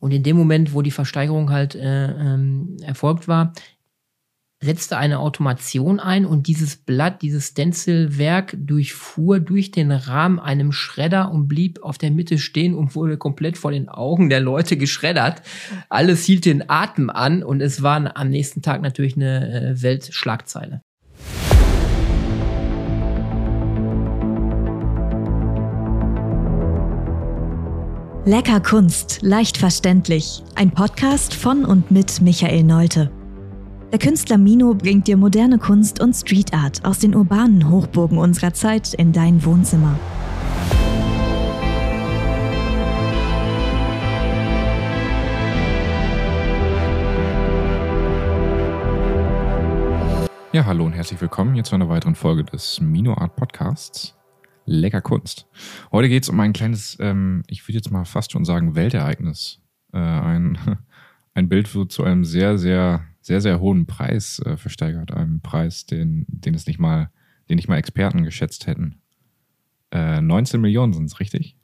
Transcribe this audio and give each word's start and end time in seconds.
Und 0.00 0.12
in 0.12 0.22
dem 0.22 0.36
Moment, 0.36 0.74
wo 0.74 0.82
die 0.82 0.90
Versteigerung 0.90 1.50
halt 1.50 1.74
äh, 1.74 2.10
ähm, 2.12 2.76
erfolgt 2.82 3.28
war, 3.28 3.52
setzte 4.60 4.96
eine 4.96 5.20
Automation 5.20 6.00
ein 6.00 6.26
und 6.26 6.48
dieses 6.48 6.76
Blatt, 6.76 7.22
dieses 7.22 7.48
Stencilwerk 7.48 8.56
durchfuhr 8.58 9.38
durch 9.38 9.70
den 9.70 9.92
Rahmen 9.92 10.40
einem 10.40 10.72
Schredder 10.72 11.30
und 11.30 11.46
blieb 11.46 11.80
auf 11.82 11.96
der 11.96 12.10
Mitte 12.10 12.38
stehen 12.38 12.74
und 12.74 12.96
wurde 12.96 13.18
komplett 13.18 13.56
vor 13.56 13.70
den 13.70 13.88
Augen 13.88 14.28
der 14.28 14.40
Leute 14.40 14.76
geschreddert. 14.76 15.42
Alles 15.88 16.24
hielt 16.24 16.44
den 16.44 16.68
Atem 16.68 17.08
an 17.08 17.44
und 17.44 17.60
es 17.60 17.82
war 17.82 18.16
am 18.16 18.30
nächsten 18.30 18.60
Tag 18.60 18.82
natürlich 18.82 19.16
eine 19.16 19.74
äh, 19.76 19.82
Weltschlagzeile. 19.82 20.82
Lecker 28.28 28.60
Kunst, 28.60 29.20
leicht 29.22 29.56
verständlich. 29.56 30.42
Ein 30.54 30.70
Podcast 30.70 31.32
von 31.32 31.64
und 31.64 31.90
mit 31.90 32.20
Michael 32.20 32.62
Neute. 32.62 33.10
Der 33.90 33.98
Künstler 33.98 34.36
Mino 34.36 34.74
bringt 34.74 35.06
dir 35.06 35.16
moderne 35.16 35.56
Kunst 35.56 35.98
und 35.98 36.12
Street 36.12 36.52
Art 36.52 36.84
aus 36.84 36.98
den 36.98 37.14
urbanen 37.14 37.70
Hochburgen 37.70 38.18
unserer 38.18 38.52
Zeit 38.52 38.92
in 38.92 39.14
dein 39.14 39.42
Wohnzimmer. 39.46 39.98
Ja, 50.52 50.66
hallo 50.66 50.84
und 50.84 50.92
herzlich 50.92 51.18
willkommen 51.18 51.54
hier 51.54 51.64
zu 51.64 51.74
einer 51.74 51.88
weiteren 51.88 52.14
Folge 52.14 52.44
des 52.44 52.78
Mino 52.78 53.14
Art 53.14 53.34
Podcasts. 53.36 54.17
Lecker 54.68 55.00
Kunst. 55.00 55.46
Heute 55.90 56.08
geht 56.08 56.22
es 56.22 56.28
um 56.28 56.38
ein 56.40 56.52
kleines, 56.52 56.96
ähm, 57.00 57.42
ich 57.48 57.66
würde 57.66 57.76
jetzt 57.76 57.90
mal 57.90 58.04
fast 58.04 58.32
schon 58.32 58.44
sagen, 58.44 58.74
Weltereignis. 58.74 59.60
Äh, 59.92 59.98
ein, 59.98 60.58
ein 61.34 61.48
Bild 61.48 61.74
wird 61.74 61.92
zu 61.92 62.04
einem 62.04 62.24
sehr, 62.24 62.58
sehr 62.58 63.04
sehr, 63.28 63.42
sehr 63.42 63.60
hohen 63.60 63.86
Preis 63.86 64.40
äh, 64.40 64.56
versteigert. 64.56 65.12
Einem 65.12 65.40
Preis, 65.40 65.84
den, 65.84 66.24
den 66.28 66.54
es 66.54 66.66
nicht 66.66 66.78
mal, 66.78 67.10
den 67.48 67.56
nicht 67.56 67.68
mal 67.68 67.76
Experten 67.76 68.24
geschätzt 68.24 68.66
hätten. 68.66 69.02
Äh, 69.90 70.22
19 70.22 70.60
Millionen 70.60 70.94
sind 70.94 71.04
es, 71.04 71.20
richtig? 71.20 71.54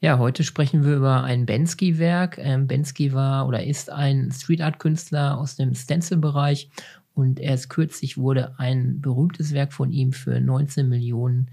Ja, 0.00 0.18
heute 0.18 0.44
sprechen 0.44 0.82
wir 0.82 0.96
über 0.96 1.22
ein 1.22 1.44
Bensky-Werk. 1.44 2.38
Ähm, 2.38 2.66
Bensky 2.66 3.12
war 3.12 3.46
oder 3.46 3.62
ist 3.64 3.90
ein 3.90 4.32
Street 4.32 4.62
Art-Künstler 4.62 5.36
aus 5.36 5.56
dem 5.56 5.74
Stencil-Bereich 5.74 6.70
und 7.12 7.38
erst 7.38 7.68
kürzlich 7.68 8.16
wurde 8.16 8.58
ein 8.58 9.02
berühmtes 9.02 9.52
Werk 9.52 9.74
von 9.74 9.92
ihm 9.92 10.14
für 10.14 10.40
19 10.40 10.88
Millionen 10.88 11.50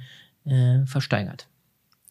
äh, 0.47 0.85
versteigert. 0.85 1.47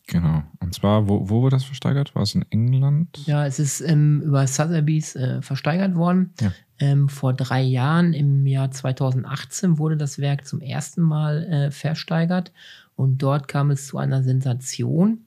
Genau. 0.09 0.45
Und 0.61 0.73
zwar, 0.73 1.09
wo, 1.09 1.29
wo 1.29 1.43
wurde 1.43 1.57
das 1.57 1.65
versteigert? 1.65 2.15
War 2.15 2.23
es 2.23 2.35
in 2.35 2.45
England? 2.51 3.19
Ja, 3.27 3.45
es 3.45 3.59
ist 3.59 3.81
ähm, 3.81 4.23
über 4.23 4.47
Sotheby's 4.47 5.17
äh, 5.17 5.43
versteigert 5.43 5.97
worden. 5.97 6.33
Ja. 6.41 6.53
Ähm, 6.79 7.09
vor 7.09 7.35
drei 7.35 7.63
Jahren, 7.63 8.13
im 8.13 8.47
Jahr 8.47 8.71
2018, 8.71 9.79
wurde 9.79 9.97
das 9.97 10.19
Werk 10.19 10.47
zum 10.47 10.61
ersten 10.61 11.03
Mal 11.03 11.45
äh, 11.45 11.71
versteigert. 11.73 12.53
Und 12.95 13.19
dort 13.19 13.49
kam 13.49 13.71
es 13.71 13.89
zu 13.89 13.99
einer 13.99 14.23
Sensation. 14.23 15.27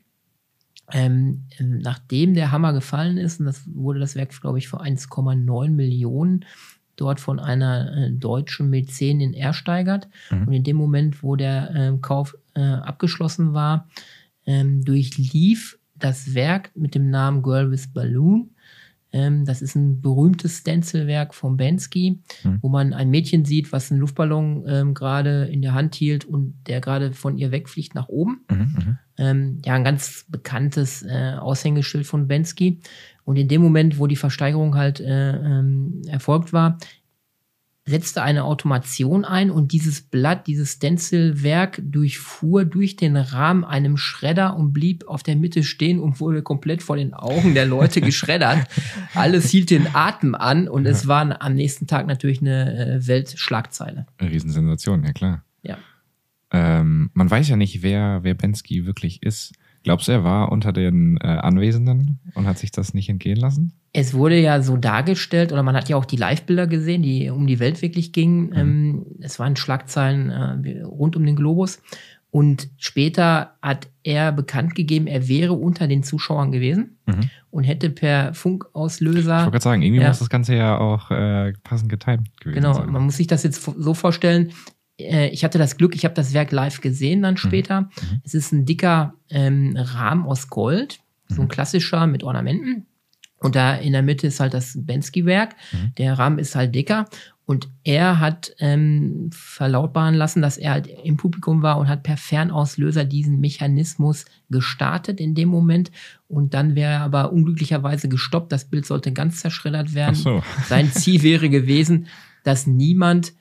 Ähm, 0.91 1.43
nachdem 1.59 2.33
der 2.33 2.51
Hammer 2.51 2.73
gefallen 2.73 3.17
ist, 3.17 3.39
und 3.39 3.45
das 3.45 3.61
wurde 3.67 3.99
das 3.99 4.15
Werk, 4.15 4.39
glaube 4.41 4.57
ich, 4.57 4.69
für 4.69 4.81
1,9 4.81 5.69
Millionen 5.69 6.45
dort 6.95 7.19
von 7.19 7.39
einer 7.39 7.95
äh, 7.95 8.11
deutschen 8.11 8.69
Mäzenin 8.69 9.33
ersteigert. 9.33 10.07
Mhm. 10.31 10.47
Und 10.47 10.53
in 10.53 10.63
dem 10.63 10.77
Moment, 10.77 11.21
wo 11.21 11.35
der 11.35 11.75
äh, 11.75 11.97
Kauf 12.01 12.35
äh, 12.59 12.81
abgeschlossen 12.81 13.53
war, 13.53 13.87
ähm, 14.45 14.83
durchlief 14.83 15.79
das 15.95 16.33
Werk 16.33 16.71
mit 16.75 16.95
dem 16.95 17.09
Namen 17.09 17.41
Girl 17.41 17.71
with 17.71 17.93
Balloon. 17.93 18.51
Ähm, 19.11 19.45
das 19.45 19.61
ist 19.61 19.75
ein 19.75 20.01
berühmtes 20.01 20.59
Stencilwerk 20.59 21.33
von 21.33 21.57
Bensky, 21.57 22.19
mhm. 22.43 22.59
wo 22.61 22.69
man 22.69 22.93
ein 22.93 23.09
Mädchen 23.09 23.43
sieht, 23.43 23.71
was 23.71 23.91
einen 23.91 23.99
Luftballon 24.01 24.65
ähm, 24.67 24.93
gerade 24.93 25.45
in 25.45 25.61
der 25.61 25.73
Hand 25.73 25.95
hielt 25.95 26.25
und 26.25 26.53
der 26.67 26.79
gerade 26.79 27.13
von 27.13 27.37
ihr 27.37 27.51
wegfliegt 27.51 27.95
nach 27.95 28.07
oben. 28.07 28.41
Mhm, 28.51 28.57
mhm. 28.57 28.97
ähm, 29.17 29.61
ja, 29.65 29.73
ein 29.73 29.83
ganz 29.83 30.25
bekanntes 30.29 31.01
äh, 31.03 31.35
Aushängeschild 31.39 32.05
von 32.05 32.27
Bensky. 32.27 32.79
Und 33.23 33.37
in 33.37 33.47
dem 33.47 33.61
Moment, 33.61 33.97
wo 33.99 34.07
die 34.07 34.15
Versteigerung 34.15 34.75
halt 34.75 34.99
äh, 34.99 35.35
ähm, 35.35 36.01
erfolgt 36.07 36.53
war, 36.53 36.77
setzte 37.89 38.21
eine 38.21 38.43
Automation 38.43 39.25
ein 39.25 39.49
und 39.49 39.71
dieses 39.71 40.01
Blatt, 40.01 40.47
dieses 40.47 40.73
Stencilwerk 40.73 41.81
durchfuhr 41.83 42.63
durch 42.65 42.95
den 42.95 43.17
Rahmen 43.17 43.63
einem 43.63 43.97
Schredder 43.97 44.55
und 44.55 44.73
blieb 44.73 45.07
auf 45.07 45.23
der 45.23 45.35
Mitte 45.35 45.63
stehen 45.63 45.99
und 45.99 46.19
wurde 46.19 46.43
komplett 46.43 46.83
vor 46.83 46.95
den 46.95 47.13
Augen 47.13 47.53
der 47.55 47.65
Leute 47.65 47.99
geschreddert. 48.01 48.67
Alles 49.15 49.49
hielt 49.49 49.71
den 49.71 49.87
Atem 49.93 50.35
an 50.35 50.67
und 50.67 50.85
ja. 50.85 50.91
es 50.91 51.07
war 51.07 51.41
am 51.41 51.55
nächsten 51.55 51.87
Tag 51.87 52.07
natürlich 52.07 52.41
eine 52.41 52.97
äh, 52.97 53.07
Weltschlagzeile. 53.07 54.05
Riesensensation, 54.21 55.03
ja 55.03 55.11
klar. 55.11 55.43
Ja. 55.63 55.77
Ähm, 56.51 57.09
man 57.13 57.29
weiß 57.29 57.49
ja 57.49 57.55
nicht, 57.55 57.81
wer, 57.81 58.19
wer 58.23 58.35
Bensky 58.35 58.85
wirklich 58.85 59.23
ist. 59.23 59.53
Glaubst 59.83 60.07
du, 60.07 60.11
er 60.11 60.23
war 60.23 60.51
unter 60.51 60.73
den 60.73 61.17
äh, 61.17 61.27
Anwesenden 61.27 62.19
und 62.35 62.45
hat 62.47 62.57
sich 62.57 62.71
das 62.71 62.93
nicht 62.93 63.09
entgehen 63.09 63.37
lassen? 63.37 63.73
Es 63.93 64.13
wurde 64.13 64.39
ja 64.39 64.61
so 64.61 64.77
dargestellt, 64.77 65.51
oder 65.51 65.63
man 65.63 65.75
hat 65.75 65.89
ja 65.89 65.95
auch 65.95 66.05
die 66.05 66.17
Live-Bilder 66.17 66.67
gesehen, 66.67 67.01
die 67.01 67.29
um 67.29 67.47
die 67.47 67.59
Welt 67.59 67.81
wirklich 67.81 68.11
gingen. 68.11 68.49
Mhm. 68.49 68.55
Ähm, 68.55 69.05
es 69.21 69.39
waren 69.39 69.55
Schlagzeilen 69.55 70.29
äh, 70.29 70.81
rund 70.83 71.15
um 71.15 71.25
den 71.25 71.35
Globus. 71.35 71.81
Und 72.31 72.69
später 72.77 73.55
hat 73.61 73.87
er 74.03 74.31
bekannt 74.31 74.75
gegeben, 74.75 75.07
er 75.07 75.27
wäre 75.27 75.53
unter 75.53 75.87
den 75.87 76.03
Zuschauern 76.03 76.51
gewesen 76.51 76.97
mhm. 77.07 77.29
und 77.49 77.63
hätte 77.63 77.89
per 77.89 78.35
Funkauslöser. 78.35 79.37
Ich 79.37 79.41
wollte 79.45 79.51
gerade 79.51 79.63
sagen, 79.63 79.81
irgendwie 79.81 80.01
ja, 80.01 80.09
muss 80.09 80.19
das 80.19 80.29
Ganze 80.29 80.55
ja 80.55 80.77
auch 80.77 81.09
äh, 81.09 81.53
passend 81.63 81.89
getimt 81.89 82.29
gewesen 82.39 82.61
genau, 82.61 82.73
sein. 82.73 82.83
Genau, 82.83 82.93
man 82.93 83.05
muss 83.05 83.17
sich 83.17 83.25
das 83.25 83.41
jetzt 83.41 83.63
so 83.63 83.93
vorstellen. 83.95 84.51
Äh, 84.99 85.29
ich 85.29 85.43
hatte 85.43 85.57
das 85.57 85.77
Glück, 85.77 85.95
ich 85.95 86.05
habe 86.05 86.13
das 86.13 86.33
Werk 86.33 86.51
live 86.51 86.81
gesehen 86.81 87.21
dann 87.21 87.35
mhm. 87.35 87.37
später. 87.37 87.81
Mhm. 87.81 88.21
Es 88.23 88.33
ist 88.33 88.51
ein 88.51 88.65
dicker 88.65 89.13
ähm, 89.29 89.75
Rahmen 89.77 90.25
aus 90.25 90.49
Gold, 90.49 90.99
so 91.27 91.41
ein 91.41 91.45
mhm. 91.45 91.49
klassischer 91.49 92.07
mit 92.07 92.23
Ornamenten. 92.23 92.85
Und 93.41 93.55
da 93.55 93.75
in 93.75 93.93
der 93.93 94.01
Mitte 94.01 94.27
ist 94.27 94.39
halt 94.39 94.53
das 94.53 94.73
Bensky-Werk. 94.75 95.55
Mhm. 95.71 95.93
Der 95.97 96.19
Rahmen 96.19 96.39
ist 96.39 96.55
halt 96.55 96.75
dicker. 96.75 97.05
Und 97.45 97.67
er 97.83 98.19
hat 98.19 98.53
ähm, 98.59 99.31
verlautbaren 99.31 100.13
lassen, 100.13 100.43
dass 100.43 100.57
er 100.57 100.73
halt 100.73 100.87
im 101.03 101.17
Publikum 101.17 101.63
war 101.63 101.79
und 101.79 101.87
hat 101.87 102.03
per 102.03 102.17
Fernauslöser 102.17 103.05
diesen 103.05 103.39
Mechanismus 103.39 104.25
gestartet 104.51 105.19
in 105.19 105.33
dem 105.33 105.49
Moment. 105.49 105.89
Und 106.27 106.53
dann 106.53 106.75
wäre 106.75 106.91
er 106.91 107.01
aber 107.01 107.33
unglücklicherweise 107.33 108.07
gestoppt. 108.07 108.51
Das 108.51 108.65
Bild 108.65 108.85
sollte 108.85 109.13
ganz 109.13 109.39
zerschreddert 109.39 109.95
werden. 109.95 110.13
So. 110.13 110.43
Sein 110.67 110.91
Ziel 110.91 111.23
wäre 111.23 111.49
gewesen, 111.49 112.05
dass 112.43 112.67
niemand 112.67 113.33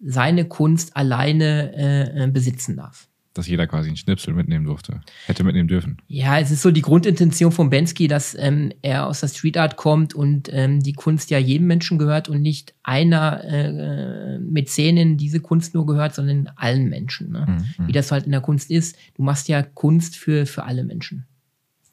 seine 0.00 0.44
Kunst 0.46 0.96
alleine 0.96 1.74
äh, 1.74 2.24
äh 2.24 2.30
besitzen 2.30 2.76
darf 2.76 3.08
dass 3.36 3.48
jeder 3.48 3.66
quasi 3.66 3.88
einen 3.88 3.96
Schnipsel 3.96 4.34
mitnehmen 4.34 4.64
durfte. 4.64 5.00
Hätte 5.26 5.44
mitnehmen 5.44 5.68
dürfen. 5.68 5.98
Ja, 6.08 6.38
es 6.38 6.50
ist 6.50 6.62
so 6.62 6.70
die 6.70 6.82
Grundintention 6.82 7.52
von 7.52 7.70
Bensky, 7.70 8.08
dass 8.08 8.36
ähm, 8.38 8.72
er 8.82 9.06
aus 9.06 9.20
der 9.20 9.28
Street 9.28 9.58
Art 9.58 9.76
kommt 9.76 10.14
und 10.14 10.48
ähm, 10.52 10.82
die 10.82 10.94
Kunst 10.94 11.30
ja 11.30 11.38
jedem 11.38 11.66
Menschen 11.66 11.98
gehört 11.98 12.28
und 12.28 12.40
nicht 12.40 12.74
einer 12.82 13.44
äh, 13.44 14.38
Mäzenin 14.38 15.16
diese 15.16 15.40
Kunst 15.40 15.74
nur 15.74 15.86
gehört, 15.86 16.14
sondern 16.14 16.50
allen 16.56 16.88
Menschen. 16.88 17.32
Ne? 17.32 17.46
Mhm, 17.78 17.86
Wie 17.86 17.92
das 17.92 18.10
halt 18.10 18.24
in 18.24 18.32
der 18.32 18.40
Kunst 18.40 18.70
ist. 18.70 18.96
Du 19.14 19.22
machst 19.22 19.48
ja 19.48 19.62
Kunst 19.62 20.16
für, 20.16 20.46
für 20.46 20.64
alle 20.64 20.84
Menschen. 20.84 21.26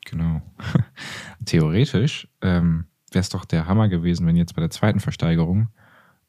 Genau. 0.05 0.41
Theoretisch 1.45 2.27
ähm, 2.41 2.85
wäre 3.11 3.21
es 3.21 3.29
doch 3.29 3.45
der 3.45 3.67
Hammer 3.67 3.89
gewesen, 3.89 4.25
wenn 4.27 4.35
jetzt 4.35 4.55
bei 4.55 4.61
der 4.61 4.69
zweiten 4.69 4.99
Versteigerung 4.99 5.67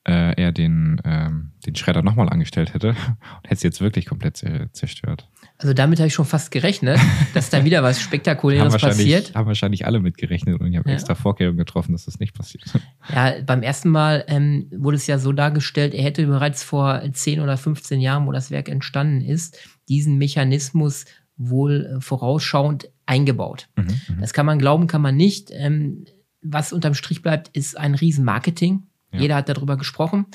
äh, 0.05 0.41
er 0.41 0.53
den, 0.53 1.01
ähm, 1.05 1.53
den 1.67 1.75
Schredder 1.75 2.03
nochmal 2.03 2.29
angestellt 2.29 2.75
hätte 2.75 2.89
und 2.89 3.45
hätte 3.45 3.55
es 3.55 3.63
jetzt 3.63 3.81
wirklich 3.81 4.07
komplett 4.07 4.45
zerstört. 4.73 5.29
Also 5.59 5.73
damit 5.73 5.99
habe 5.99 6.09
ich 6.09 6.15
schon 6.15 6.25
fast 6.25 6.51
gerechnet, 6.51 6.99
dass 7.33 7.51
da 7.51 7.65
wieder 7.65 7.83
was 7.83 8.01
Spektakuläres 8.03 8.73
haben 8.73 8.81
passiert. 8.81 9.35
Haben 9.35 9.47
wahrscheinlich 9.47 9.87
alle 9.87 10.01
mitgerechnet 10.01 10.61
und 10.61 10.71
ich 10.71 10.77
habe 10.77 10.89
ja. 10.89 10.95
extra 10.95 11.15
Vorkehrungen 11.15 11.59
getroffen, 11.59 11.93
dass 11.93 12.05
das 12.05 12.19
nicht 12.19 12.35
passiert. 12.35 12.65
Ja, 13.13 13.35
beim 13.47 13.63
ersten 13.63 13.89
Mal 13.89 14.25
ähm, 14.29 14.67
wurde 14.75 14.97
es 14.97 15.07
ja 15.07 15.19
so 15.19 15.33
dargestellt, 15.33 15.95
er 15.95 16.03
hätte 16.03 16.27
bereits 16.27 16.63
vor 16.63 17.03
10 17.11 17.41
oder 17.41 17.57
15 17.57 18.01
Jahren, 18.01 18.27
wo 18.27 18.33
das 18.33 18.51
Werk 18.51 18.69
entstanden 18.69 19.21
ist, 19.21 19.59
diesen 19.89 20.19
Mechanismus 20.19 21.05
wohl 21.37 21.97
äh, 21.97 22.01
vorausschauend 22.01 22.91
eingebaut. 23.07 23.69
Mhm, 23.77 23.85
mhm, 23.85 24.21
das 24.21 24.33
kann 24.33 24.47
man 24.47 24.59
glauben, 24.59 24.87
kann 24.87 25.03
man 25.03 25.17
nicht. 25.17 25.51
Ähm, 25.53 26.05
was 26.43 26.73
unterm 26.73 26.95
Strich 26.95 27.23
bleibt, 27.23 27.49
ist 27.57 27.77
ein 27.79 27.95
Riesenmarketing. 27.95 28.85
Ja. 29.15 29.21
Jeder 29.21 29.35
hat 29.37 29.49
darüber 29.49 29.77
gesprochen. 29.77 30.27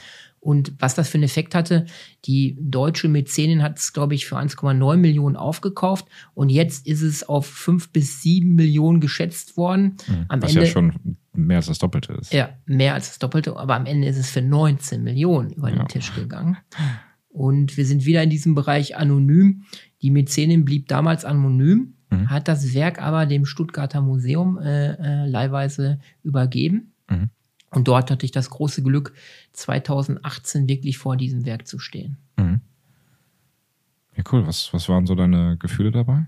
Und 0.41 0.73
was 0.79 0.95
das 0.95 1.09
für 1.09 1.15
einen 1.15 1.25
Effekt 1.25 1.53
hatte, 1.53 1.85
die 2.23 2.57
deutsche 2.61 3.09
Mäzenin 3.09 3.61
hat 3.61 3.77
es, 3.77 3.91
glaube 3.91 4.15
ich, 4.15 4.25
für 4.25 4.37
1,9 4.37 4.95
Millionen 4.95 5.35
aufgekauft 5.35 6.05
und 6.33 6.47
jetzt 6.47 6.87
ist 6.87 7.01
es 7.01 7.27
auf 7.27 7.45
5 7.45 7.91
bis 7.91 8.21
7 8.21 8.55
Millionen 8.55 9.01
geschätzt 9.01 9.57
worden. 9.57 9.97
Mhm, 10.07 10.25
am 10.29 10.41
was 10.41 10.51
Ende, 10.51 10.65
ja 10.65 10.71
schon 10.71 11.17
mehr 11.33 11.57
als 11.57 11.65
das 11.65 11.79
Doppelte 11.79 12.13
ist. 12.13 12.31
Ja, 12.31 12.51
mehr 12.65 12.93
als 12.93 13.09
das 13.09 13.19
Doppelte, 13.19 13.57
aber 13.57 13.75
am 13.75 13.85
Ende 13.85 14.07
ist 14.07 14.17
es 14.17 14.29
für 14.29 14.41
19 14.41 15.03
Millionen 15.03 15.49
über 15.51 15.71
den 15.71 15.87
Tisch 15.89 16.15
gegangen. 16.15 16.57
Und 17.27 17.75
wir 17.75 17.85
sind 17.85 18.05
wieder 18.05 18.23
in 18.23 18.29
diesem 18.29 18.55
Bereich 18.55 18.95
anonym. 18.95 19.65
Die 20.01 20.09
Mäzenin 20.09 20.63
blieb 20.63 20.87
damals 20.87 21.25
anonym 21.25 21.95
mhm. 22.09 22.29
hat 22.29 22.47
das 22.47 22.73
Werk 22.73 23.01
aber 23.01 23.25
dem 23.25 23.45
Stuttgarter 23.45 24.01
Museum 24.01 24.57
äh, 24.57 24.93
äh, 24.93 25.25
leihweise 25.27 25.99
übergeben. 26.23 26.93
Mhm. 27.09 27.29
Und 27.71 27.87
dort 27.87 28.09
hatte 28.11 28.25
ich 28.25 28.31
das 28.31 28.49
große 28.49 28.81
Glück, 28.83 29.13
2018 29.53 30.67
wirklich 30.67 30.97
vor 30.97 31.17
diesem 31.17 31.45
Werk 31.45 31.67
zu 31.67 31.79
stehen. 31.79 32.17
Mhm. 32.37 32.61
Ja, 34.15 34.23
cool. 34.31 34.45
Was, 34.47 34.73
was 34.73 34.89
waren 34.89 35.05
so 35.05 35.15
deine 35.15 35.57
Gefühle 35.57 35.91
dabei? 35.91 36.27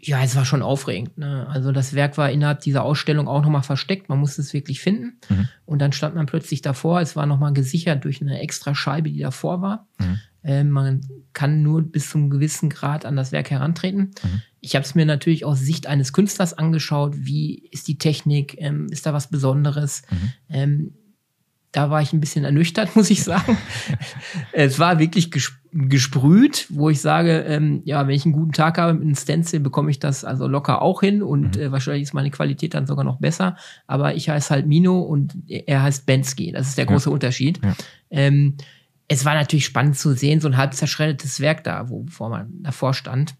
Ja, 0.00 0.22
es 0.22 0.36
war 0.36 0.44
schon 0.44 0.62
aufregend. 0.62 1.16
Ne? 1.16 1.46
Also 1.48 1.72
das 1.72 1.94
Werk 1.94 2.18
war 2.18 2.30
innerhalb 2.30 2.60
dieser 2.60 2.82
Ausstellung 2.82 3.26
auch 3.26 3.42
nochmal 3.42 3.62
versteckt. 3.62 4.08
Man 4.08 4.18
musste 4.18 4.42
es 4.42 4.52
wirklich 4.52 4.80
finden. 4.80 5.18
Mhm. 5.30 5.48
Und 5.64 5.78
dann 5.78 5.92
stand 5.92 6.14
man 6.14 6.26
plötzlich 6.26 6.60
davor. 6.60 7.00
Es 7.00 7.16
war 7.16 7.24
nochmal 7.24 7.54
gesichert 7.54 8.04
durch 8.04 8.20
eine 8.20 8.40
extra 8.40 8.74
Scheibe, 8.74 9.10
die 9.10 9.20
davor 9.20 9.62
war. 9.62 9.86
Mhm. 9.98 10.20
Äh, 10.42 10.64
man 10.64 11.06
kann 11.32 11.62
nur 11.62 11.82
bis 11.82 12.10
zum 12.10 12.28
gewissen 12.28 12.68
Grad 12.68 13.06
an 13.06 13.16
das 13.16 13.32
Werk 13.32 13.50
herantreten. 13.50 14.10
Mhm. 14.22 14.42
Ich 14.64 14.74
habe 14.74 14.84
es 14.84 14.94
mir 14.94 15.04
natürlich 15.04 15.44
aus 15.44 15.60
Sicht 15.60 15.86
eines 15.86 16.12
Künstlers 16.12 16.54
angeschaut. 16.54 17.14
Wie 17.16 17.68
ist 17.70 17.86
die 17.86 17.98
Technik? 17.98 18.56
Ähm, 18.58 18.86
ist 18.90 19.04
da 19.04 19.12
was 19.12 19.28
Besonderes? 19.28 20.02
Mhm. 20.10 20.32
Ähm, 20.48 20.94
da 21.70 21.90
war 21.90 22.00
ich 22.00 22.12
ein 22.12 22.20
bisschen 22.20 22.44
ernüchtert, 22.44 22.96
muss 22.96 23.10
ich 23.10 23.22
sagen. 23.22 23.58
es 24.52 24.78
war 24.78 24.98
wirklich 24.98 25.30
gesprüht, 25.72 26.66
wo 26.70 26.88
ich 26.88 27.00
sage, 27.00 27.40
ähm, 27.40 27.82
ja, 27.84 28.06
wenn 28.06 28.14
ich 28.14 28.24
einen 28.24 28.32
guten 28.32 28.52
Tag 28.52 28.78
habe 28.78 28.94
mit 28.94 29.02
einem 29.02 29.16
Stencil, 29.16 29.60
bekomme 29.60 29.90
ich 29.90 29.98
das 29.98 30.24
also 30.24 30.46
locker 30.46 30.80
auch 30.80 31.00
hin 31.00 31.22
und 31.22 31.56
mhm. 31.56 31.62
äh, 31.62 31.72
wahrscheinlich 31.72 32.04
ist 32.04 32.14
meine 32.14 32.30
Qualität 32.30 32.74
dann 32.74 32.86
sogar 32.86 33.04
noch 33.04 33.18
besser. 33.18 33.56
Aber 33.86 34.14
ich 34.14 34.30
heiße 34.30 34.50
halt 34.50 34.66
Mino 34.66 35.00
und 35.00 35.34
er 35.48 35.82
heißt 35.82 36.06
Bensky. 36.06 36.52
Das 36.52 36.68
ist 36.68 36.78
der 36.78 36.86
große 36.86 37.10
ja. 37.10 37.12
Unterschied. 37.12 37.60
Ja. 37.62 37.74
Ähm, 38.10 38.56
es 39.08 39.24
war 39.24 39.34
natürlich 39.34 39.66
spannend 39.66 39.98
zu 39.98 40.14
sehen, 40.14 40.40
so 40.40 40.48
ein 40.48 40.56
halb 40.56 40.72
zerschreddetes 40.72 41.40
Werk 41.40 41.64
da, 41.64 41.90
wovor 41.90 42.30
man 42.30 42.62
davor 42.62 42.94
stand. 42.94 43.34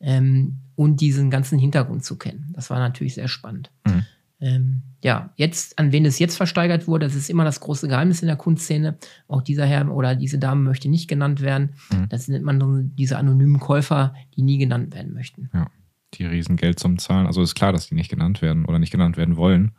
Ähm, 0.00 0.60
und 0.80 1.02
diesen 1.02 1.28
ganzen 1.28 1.58
Hintergrund 1.58 2.06
zu 2.06 2.16
kennen. 2.16 2.48
Das 2.54 2.70
war 2.70 2.78
natürlich 2.78 3.12
sehr 3.12 3.28
spannend. 3.28 3.70
Mhm. 3.86 4.06
Ähm, 4.40 4.82
ja, 5.04 5.28
jetzt, 5.36 5.78
an 5.78 5.92
wen 5.92 6.06
es 6.06 6.18
jetzt 6.18 6.38
versteigert 6.38 6.88
wurde, 6.88 7.04
das 7.04 7.14
ist 7.14 7.28
immer 7.28 7.44
das 7.44 7.60
große 7.60 7.86
Geheimnis 7.86 8.22
in 8.22 8.28
der 8.28 8.38
Kunstszene. 8.38 8.96
Auch 9.28 9.42
dieser 9.42 9.66
Herr 9.66 9.92
oder 9.92 10.16
diese 10.16 10.38
Dame 10.38 10.62
möchte 10.62 10.88
nicht 10.88 11.06
genannt 11.06 11.42
werden. 11.42 11.74
Mhm. 11.92 12.08
Das 12.08 12.28
nennt 12.28 12.46
man 12.46 12.92
diese 12.96 13.18
anonymen 13.18 13.60
Käufer, 13.60 14.14
die 14.34 14.40
nie 14.40 14.56
genannt 14.56 14.94
werden 14.94 15.12
möchten. 15.12 15.50
Ja, 15.52 15.70
die 16.14 16.24
riesen 16.24 16.56
Geldsummen 16.56 16.98
zahlen. 16.98 17.26
Also 17.26 17.42
ist 17.42 17.54
klar, 17.54 17.74
dass 17.74 17.88
die 17.88 17.94
nicht 17.94 18.10
genannt 18.10 18.40
werden 18.40 18.64
oder 18.64 18.78
nicht 18.78 18.90
genannt 18.90 19.18
werden 19.18 19.36
wollen. 19.36 19.72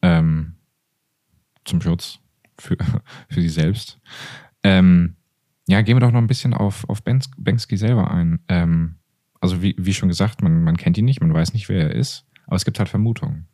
Ähm, 0.00 0.54
zum 1.66 1.82
Schutz 1.82 2.18
für, 2.58 2.78
für 3.28 3.42
sie 3.42 3.50
selbst. 3.50 4.00
Ähm, 4.62 5.16
ja, 5.68 5.82
gehen 5.82 5.96
wir 5.96 6.00
doch 6.00 6.12
noch 6.12 6.22
ein 6.22 6.28
bisschen 6.28 6.54
auf, 6.54 6.88
auf 6.88 7.02
Banksy 7.02 7.76
selber 7.76 8.10
ein. 8.10 8.38
Ähm, 8.48 8.94
also 9.44 9.60
wie, 9.60 9.74
wie 9.76 9.92
schon 9.92 10.08
gesagt, 10.08 10.42
man, 10.42 10.64
man 10.64 10.78
kennt 10.78 10.96
ihn 10.96 11.04
nicht, 11.04 11.20
man 11.20 11.34
weiß 11.34 11.52
nicht, 11.52 11.68
wer 11.68 11.90
er 11.90 11.94
ist, 11.94 12.24
aber 12.46 12.56
es 12.56 12.64
gibt 12.64 12.78
halt 12.78 12.88
Vermutungen. 12.88 13.46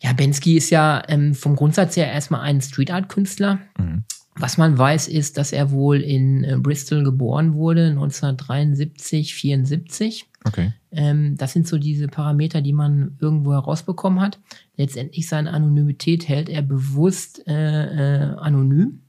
Ja, 0.00 0.12
Bensky 0.12 0.56
ist 0.56 0.70
ja 0.70 1.00
ähm, 1.06 1.32
vom 1.34 1.54
Grundsatz 1.54 1.96
her 1.96 2.10
erstmal 2.10 2.40
ein 2.40 2.60
Street 2.60 2.90
Art 2.90 3.08
Künstler. 3.08 3.60
Mhm. 3.78 4.02
Was 4.34 4.58
man 4.58 4.76
weiß, 4.76 5.06
ist, 5.06 5.38
dass 5.38 5.52
er 5.52 5.70
wohl 5.70 5.98
in 5.98 6.42
äh, 6.42 6.56
Bristol 6.58 7.04
geboren 7.04 7.54
wurde, 7.54 7.90
1973, 7.90 9.32
74. 9.32 10.26
Okay. 10.44 10.72
Ähm, 10.90 11.36
das 11.36 11.52
sind 11.52 11.68
so 11.68 11.78
diese 11.78 12.08
Parameter, 12.08 12.60
die 12.60 12.72
man 12.72 13.16
irgendwo 13.20 13.52
herausbekommen 13.52 14.20
hat. 14.20 14.40
Letztendlich 14.76 15.28
seine 15.28 15.52
Anonymität 15.52 16.26
hält 16.26 16.48
er 16.48 16.62
bewusst 16.62 17.46
äh, 17.46 17.52
äh, 17.52 18.34
anonym. 18.38 19.02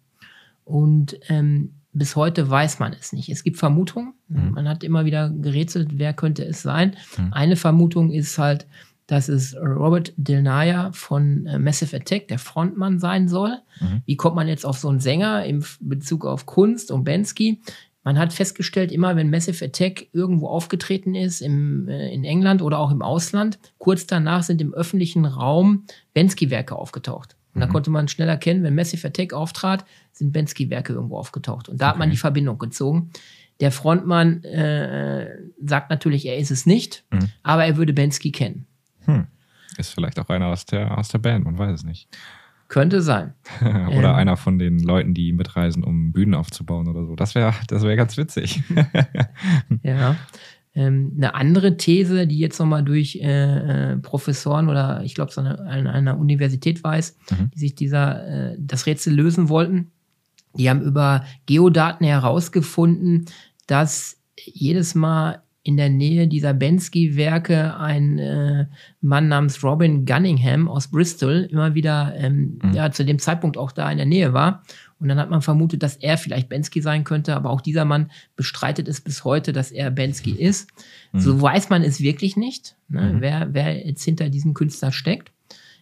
Und 0.63 1.17
ähm, 1.27 1.73
bis 1.93 2.15
heute 2.15 2.49
weiß 2.49 2.79
man 2.79 2.93
es 2.93 3.13
nicht. 3.13 3.29
Es 3.29 3.43
gibt 3.43 3.57
Vermutungen. 3.57 4.13
Mhm. 4.27 4.51
Man 4.51 4.69
hat 4.69 4.83
immer 4.83 5.05
wieder 5.05 5.29
gerätselt, 5.29 5.97
wer 5.97 6.13
könnte 6.13 6.43
es 6.45 6.61
sein. 6.61 6.95
Mhm. 7.17 7.33
Eine 7.33 7.55
Vermutung 7.55 8.11
ist 8.11 8.38
halt, 8.38 8.65
dass 9.07 9.27
es 9.27 9.55
Robert 9.57 10.13
Del 10.15 10.41
Naya 10.41 10.91
von 10.93 11.45
äh, 11.45 11.59
Massive 11.59 11.95
Attack, 11.97 12.29
der 12.29 12.39
Frontmann 12.39 12.99
sein 12.99 13.27
soll. 13.27 13.57
Mhm. 13.81 14.01
Wie 14.05 14.15
kommt 14.15 14.35
man 14.35 14.47
jetzt 14.47 14.65
auf 14.65 14.77
so 14.77 14.88
einen 14.88 15.01
Sänger 15.01 15.45
im 15.45 15.63
Bezug 15.81 16.25
auf 16.25 16.45
Kunst 16.45 16.91
und 16.91 17.03
Bensky? 17.03 17.59
Man 18.03 18.17
hat 18.17 18.33
festgestellt, 18.33 18.91
immer 18.91 19.15
wenn 19.15 19.29
Massive 19.29 19.65
Attack 19.65 20.07
irgendwo 20.13 20.47
aufgetreten 20.47 21.13
ist, 21.13 21.41
im, 21.41 21.88
äh, 21.89 22.11
in 22.13 22.23
England 22.23 22.61
oder 22.61 22.79
auch 22.79 22.91
im 22.91 23.01
Ausland, 23.01 23.59
kurz 23.79 24.07
danach 24.07 24.43
sind 24.43 24.61
im 24.61 24.73
öffentlichen 24.73 25.25
Raum 25.25 25.83
Bensky-Werke 26.13 26.75
aufgetaucht. 26.75 27.35
Und 27.53 27.59
mhm. 27.59 27.59
da 27.62 27.68
konnte 27.68 27.89
man 27.89 28.07
schnell 28.07 28.30
erkennen, 28.30 28.63
wenn 28.63 28.75
Massive 28.75 29.07
Attack 29.07 29.33
auftrat, 29.33 29.86
sind 30.12 30.31
Bensky-Werke 30.31 30.94
irgendwo 30.94 31.18
aufgetaucht. 31.18 31.69
Und 31.69 31.81
da 31.81 31.86
okay. 31.86 31.92
hat 31.92 32.00
man 32.00 32.09
die 32.09 32.18
Verbindung 32.18 32.57
gezogen. 32.57 33.12
Der 33.59 33.71
Frontmann 33.71 34.44
äh, 34.44 35.38
sagt 35.63 35.89
natürlich, 35.89 36.25
er 36.25 36.38
ist 36.38 36.51
es 36.51 36.65
nicht, 36.65 37.03
mhm. 37.12 37.30
aber 37.44 37.65
er 37.65 37.77
würde 37.77 37.94
Bensky 37.94 38.31
kennen. 38.31 38.65
Hm. 39.06 39.27
Ist 39.77 39.94
vielleicht 39.94 40.19
auch 40.19 40.30
einer 40.30 40.48
aus 40.48 40.65
der, 40.65 40.98
aus 40.98 41.09
der 41.09 41.19
Band, 41.19 41.45
man 41.45 41.57
weiß 41.57 41.71
es 41.71 41.83
nicht. 41.83 42.07
Könnte 42.68 43.01
sein. 43.01 43.33
oder 43.62 44.12
ähm, 44.12 44.15
einer 44.15 44.38
von 44.38 44.57
den 44.57 44.80
Leuten, 44.80 45.13
die 45.13 45.33
mitreisen, 45.33 45.83
um 45.83 46.13
Bühnen 46.13 46.33
aufzubauen 46.33 46.88
oder 46.88 47.06
so. 47.06 47.15
Das 47.15 47.36
wäre 47.36 47.53
das 47.68 47.83
wär 47.83 47.95
ganz 47.95 48.15
witzig. 48.18 48.63
ja. 49.83 50.15
Ähm, 50.73 51.13
eine 51.18 51.35
andere 51.35 51.75
These, 51.75 52.27
die 52.27 52.39
jetzt 52.39 52.59
nochmal 52.59 52.83
durch 52.83 53.18
äh, 53.21 53.94
äh, 53.94 53.97
Professoren 53.97 54.69
oder 54.69 55.01
ich 55.03 55.15
glaube, 55.15 55.35
eine, 55.38 55.59
an 55.59 55.88
einer 55.88 56.18
Universität 56.18 56.83
weiß, 56.83 57.18
mhm. 57.29 57.51
die 57.53 57.59
sich 57.59 57.75
dieser, 57.75 58.53
äh, 58.53 58.57
das 58.57 58.85
Rätsel 58.85 59.13
lösen 59.13 59.50
wollten, 59.50 59.91
die 60.56 60.69
haben 60.69 60.81
über 60.81 61.25
Geodaten 61.45 62.06
herausgefunden, 62.06 63.25
dass 63.68 64.18
jedes 64.38 64.95
Mal 64.95 65.44
in 65.63 65.77
der 65.77 65.89
Nähe 65.89 66.27
dieser 66.27 66.53
Bensky-Werke 66.53 67.77
ein 67.77 68.17
äh, 68.17 68.65
Mann 69.00 69.27
namens 69.27 69.63
Robin 69.63 70.06
Gunningham 70.06 70.67
aus 70.67 70.89
Bristol 70.89 71.47
immer 71.51 71.75
wieder 71.75 72.13
ähm, 72.15 72.59
mhm. 72.63 72.74
ja, 72.74 72.91
zu 72.91 73.06
dem 73.06 73.19
Zeitpunkt 73.19 73.57
auch 73.57 73.71
da 73.71 73.91
in 73.91 73.97
der 73.97 74.07
Nähe 74.07 74.33
war. 74.33 74.63
Und 75.01 75.07
dann 75.07 75.19
hat 75.19 75.31
man 75.31 75.42
vermutet, 75.42 75.81
dass 75.81 75.98
er 75.98 76.18
vielleicht 76.18 76.48
Bensky 76.48 76.81
sein 76.81 77.03
könnte, 77.03 77.36
aber 77.36 77.50
auch 77.50 77.62
dieser 77.62 77.86
Mann 77.86 78.12
bestreitet 78.36 78.88
es 78.88 79.01
bis 79.01 79.25
heute, 79.25 79.51
dass 79.51 79.71
er 79.71 79.89
Bensky 79.89 80.31
ist. 80.31 80.69
Mhm. 81.12 81.19
So 81.19 81.42
weiß 81.42 81.69
man 81.69 81.83
es 81.83 82.00
wirklich 82.00 82.38
nicht, 82.38 82.75
ne, 82.88 83.13
mhm. 83.13 83.21
wer, 83.21 83.48
wer 83.51 83.86
jetzt 83.88 84.03
hinter 84.03 84.30
diesem 84.30 84.53
Künstler 84.53 84.92
steckt. 84.92 85.31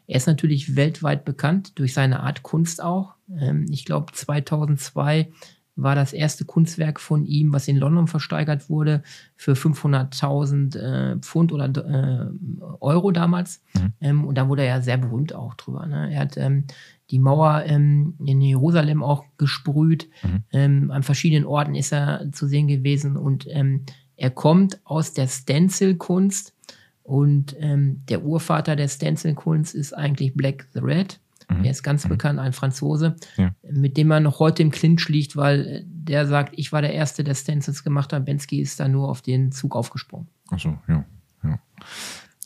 Er 0.07 0.15
ist 0.15 0.25
natürlich 0.25 0.77
weltweit 0.77 1.25
bekannt 1.25 1.77
durch 1.77 1.93
seine 1.93 2.21
Art 2.21 2.43
Kunst 2.43 2.81
auch. 2.81 3.15
Ähm, 3.37 3.67
ich 3.69 3.83
glaube, 3.83 4.13
2002 4.13 5.27
war 5.75 5.95
das 5.95 6.13
erste 6.13 6.45
Kunstwerk 6.45 6.99
von 6.99 7.25
ihm, 7.25 7.53
was 7.53 7.67
in 7.67 7.77
London 7.77 8.07
versteigert 8.07 8.69
wurde, 8.69 9.03
für 9.35 9.53
500.000 9.53 10.77
äh, 10.77 11.19
Pfund 11.19 11.51
oder 11.51 11.65
äh, 11.67 12.63
Euro 12.79 13.11
damals. 13.11 13.61
Mhm. 13.73 13.93
Ähm, 14.01 14.25
und 14.25 14.37
da 14.37 14.47
wurde 14.47 14.63
er 14.63 14.77
ja 14.77 14.81
sehr 14.81 14.97
berühmt 14.97 15.33
auch 15.33 15.55
drüber. 15.55 15.85
Ne? 15.85 16.11
Er 16.11 16.21
hat 16.21 16.37
ähm, 16.37 16.65
die 17.11 17.19
Mauer 17.19 17.63
ähm, 17.65 18.15
in 18.23 18.41
Jerusalem 18.41 19.03
auch 19.03 19.25
gesprüht. 19.37 20.09
Mhm. 20.23 20.43
Ähm, 20.51 20.91
an 20.91 21.03
verschiedenen 21.03 21.45
Orten 21.45 21.75
ist 21.75 21.91
er 21.91 22.31
zu 22.31 22.47
sehen 22.47 22.67
gewesen. 22.67 23.17
Und 23.17 23.47
ähm, 23.49 23.85
er 24.15 24.29
kommt 24.29 24.79
aus 24.83 25.13
der 25.13 25.27
Stencil-Kunst. 25.27 26.55
Und 27.03 27.55
ähm, 27.59 28.03
der 28.07 28.23
Urvater 28.23 28.75
der 28.75 28.87
Stencil-Kunst 28.87 29.73
ist 29.73 29.93
eigentlich 29.93 30.35
Black 30.35 30.67
the 30.73 30.79
Red. 30.79 31.19
Mhm. 31.49 31.63
Er 31.63 31.71
ist 31.71 31.83
ganz 31.83 32.05
mhm. 32.05 32.09
bekannt, 32.09 32.39
ein 32.39 32.53
Franzose, 32.53 33.15
ja. 33.37 33.55
mit 33.63 33.97
dem 33.97 34.07
man 34.07 34.23
noch 34.23 34.39
heute 34.39 34.61
im 34.61 34.71
Clinch 34.71 35.09
liegt, 35.09 35.35
weil 35.35 35.83
der 35.87 36.27
sagt, 36.27 36.53
ich 36.57 36.71
war 36.71 36.81
der 36.81 36.93
Erste, 36.93 37.23
der 37.23 37.35
Stencils 37.35 37.83
gemacht 37.83 38.13
hat. 38.13 38.25
Bensky 38.25 38.61
ist 38.61 38.79
da 38.79 38.87
nur 38.87 39.09
auf 39.09 39.21
den 39.21 39.51
Zug 39.51 39.75
aufgesprungen. 39.75 40.27
Achso, 40.49 40.77
ja. 40.87 41.05
ja. 41.43 41.59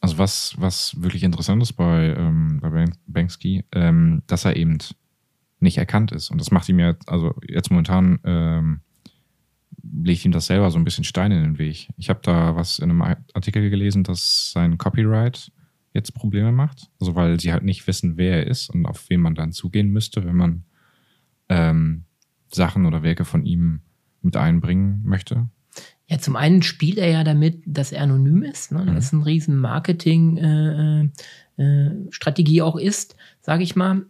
Also 0.04 0.18
was, 0.18 0.54
was 0.58 1.02
wirklich 1.02 1.24
interessant 1.24 1.64
ist 1.64 1.74
bei, 1.74 2.14
ähm, 2.18 2.60
bei 2.60 2.84
Banksy, 3.08 3.64
ähm, 3.72 4.22
dass 4.28 4.44
er 4.44 4.58
eben 4.58 4.78
nicht 5.62 5.78
erkannt 5.78 6.12
ist. 6.12 6.30
Und 6.30 6.42
das 6.42 6.52
macht 6.52 6.68
ihm 6.68 6.78
ja, 6.80 6.98
also 7.08 7.34
jetzt 7.48 7.72
momentan 7.72 8.20
ähm, 8.26 8.82
legt 9.82 10.26
ihm 10.26 10.34
das 10.34 10.48
selber 10.48 10.70
so 10.72 10.78
ein 10.78 10.84
bisschen 10.84 11.06
Stein 11.06 11.32
in 11.32 11.42
den 11.42 11.58
Weg. 11.58 11.88
Ich 11.96 12.10
habe 12.10 12.20
da 12.22 12.54
was 12.54 12.80
in 12.80 12.90
einem 12.90 13.02
Artikel 13.02 13.70
gelesen, 13.70 14.04
dass 14.04 14.52
sein 14.52 14.78
Copyright 14.78 15.54
jetzt 15.94 16.14
Probleme 16.14 16.52
macht. 16.52 16.92
Also 17.00 17.16
weil 17.16 17.40
sie 17.40 17.54
halt 17.54 17.64
nicht 17.64 17.88
wissen, 17.88 18.18
wer 18.18 18.40
er 18.40 18.48
ist 18.48 18.72
und 18.72 18.86
auf 18.86 19.10
wen 19.10 19.22
man 19.22 19.36
dann 19.36 19.54
zugehen 19.54 19.90
müsste, 19.90 20.26
wenn 20.26 20.36
man 20.36 20.66
ähm, 21.48 22.04
Sachen 22.52 22.86
oder 22.86 23.04
Werke 23.04 23.24
von 23.24 23.46
ihm 23.46 23.80
mit 24.22 24.36
einbringen 24.36 25.00
möchte. 25.06 25.48
Ja, 26.08 26.20
zum 26.20 26.36
einen 26.36 26.62
spielt 26.64 26.98
er 26.98 27.10
ja 27.10 27.24
damit, 27.24 27.64
dass 27.66 27.92
er 27.92 28.04
anonym 28.04 28.44
ist. 28.44 28.72
Ne? 28.72 28.80
Das 28.80 28.92
mhm. 28.92 28.98
ist 28.98 29.14
ein 29.14 29.24
riesen 29.24 29.58
Marketing-Strategie 29.58 32.58
äh, 32.58 32.60
äh, 32.60 32.62
auch 32.62 32.76
ist, 32.76 33.16
sage 33.42 33.64
ich 33.64 33.76
mal. 33.76 34.06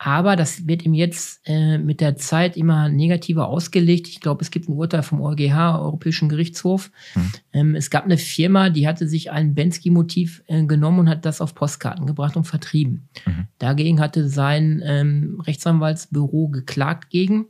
Aber 0.00 0.36
das 0.36 0.68
wird 0.68 0.84
ihm 0.84 0.94
jetzt 0.94 1.40
äh, 1.44 1.76
mit 1.76 2.00
der 2.00 2.16
Zeit 2.16 2.56
immer 2.56 2.88
negativer 2.88 3.48
ausgelegt. 3.48 4.06
Ich 4.06 4.20
glaube, 4.20 4.42
es 4.42 4.52
gibt 4.52 4.68
ein 4.68 4.74
Urteil 4.74 5.02
vom 5.02 5.20
EuGH, 5.20 5.80
Europäischen 5.80 6.28
Gerichtshof. 6.28 6.92
Mhm. 7.16 7.32
Ähm, 7.52 7.74
es 7.74 7.90
gab 7.90 8.04
eine 8.04 8.16
Firma, 8.16 8.70
die 8.70 8.86
hatte 8.86 9.08
sich 9.08 9.32
ein 9.32 9.56
Bensky-Motiv 9.56 10.44
äh, 10.46 10.62
genommen 10.64 11.00
und 11.00 11.08
hat 11.08 11.24
das 11.24 11.40
auf 11.40 11.56
Postkarten 11.56 12.06
gebracht 12.06 12.36
und 12.36 12.44
vertrieben. 12.44 13.08
Mhm. 13.26 13.48
Dagegen 13.58 13.98
hatte 13.98 14.28
sein 14.28 14.80
ähm, 14.84 15.42
Rechtsanwaltsbüro 15.44 16.48
geklagt 16.48 17.10
gegen. 17.10 17.46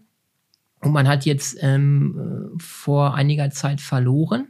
Und 0.80 0.92
man 0.92 1.08
hat 1.08 1.24
jetzt 1.24 1.58
ähm, 1.60 2.52
vor 2.58 3.14
einiger 3.14 3.50
Zeit 3.50 3.80
verloren. 3.80 4.48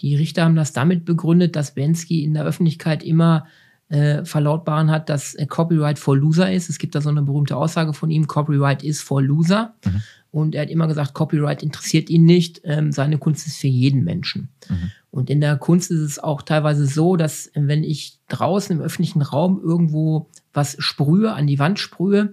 Die 0.00 0.16
Richter 0.16 0.44
haben 0.44 0.56
das 0.56 0.72
damit 0.72 1.04
begründet, 1.04 1.56
dass 1.56 1.74
Bensky 1.74 2.24
in 2.24 2.34
der 2.34 2.44
Öffentlichkeit 2.44 3.02
immer 3.02 3.46
äh, 3.88 4.24
verlautbaren 4.24 4.90
hat, 4.90 5.08
dass 5.08 5.34
äh, 5.34 5.46
Copyright 5.46 5.98
for 5.98 6.16
Loser 6.16 6.52
ist. 6.52 6.68
Es 6.68 6.78
gibt 6.78 6.94
da 6.94 7.00
so 7.00 7.10
eine 7.10 7.22
berühmte 7.22 7.56
Aussage 7.56 7.92
von 7.92 8.10
ihm, 8.10 8.26
Copyright 8.26 8.82
is 8.82 9.00
for 9.00 9.22
Loser. 9.22 9.74
Mhm. 9.84 10.02
Und 10.30 10.54
er 10.54 10.62
hat 10.62 10.70
immer 10.70 10.88
gesagt, 10.88 11.14
Copyright 11.14 11.62
interessiert 11.62 12.10
ihn 12.10 12.24
nicht, 12.24 12.60
ähm, 12.64 12.90
seine 12.90 13.18
Kunst 13.18 13.46
ist 13.46 13.56
für 13.56 13.68
jeden 13.68 14.02
Menschen. 14.02 14.48
Mhm. 14.68 14.90
Und 15.10 15.30
in 15.30 15.40
der 15.40 15.56
Kunst 15.56 15.92
ist 15.92 16.00
es 16.00 16.18
auch 16.18 16.42
teilweise 16.42 16.86
so, 16.86 17.14
dass 17.14 17.52
wenn 17.54 17.84
ich 17.84 18.18
draußen 18.28 18.76
im 18.76 18.82
öffentlichen 18.82 19.22
Raum 19.22 19.60
irgendwo 19.62 20.28
was 20.52 20.76
sprühe, 20.80 21.32
an 21.32 21.46
die 21.46 21.60
Wand 21.60 21.78
sprühe 21.78 22.32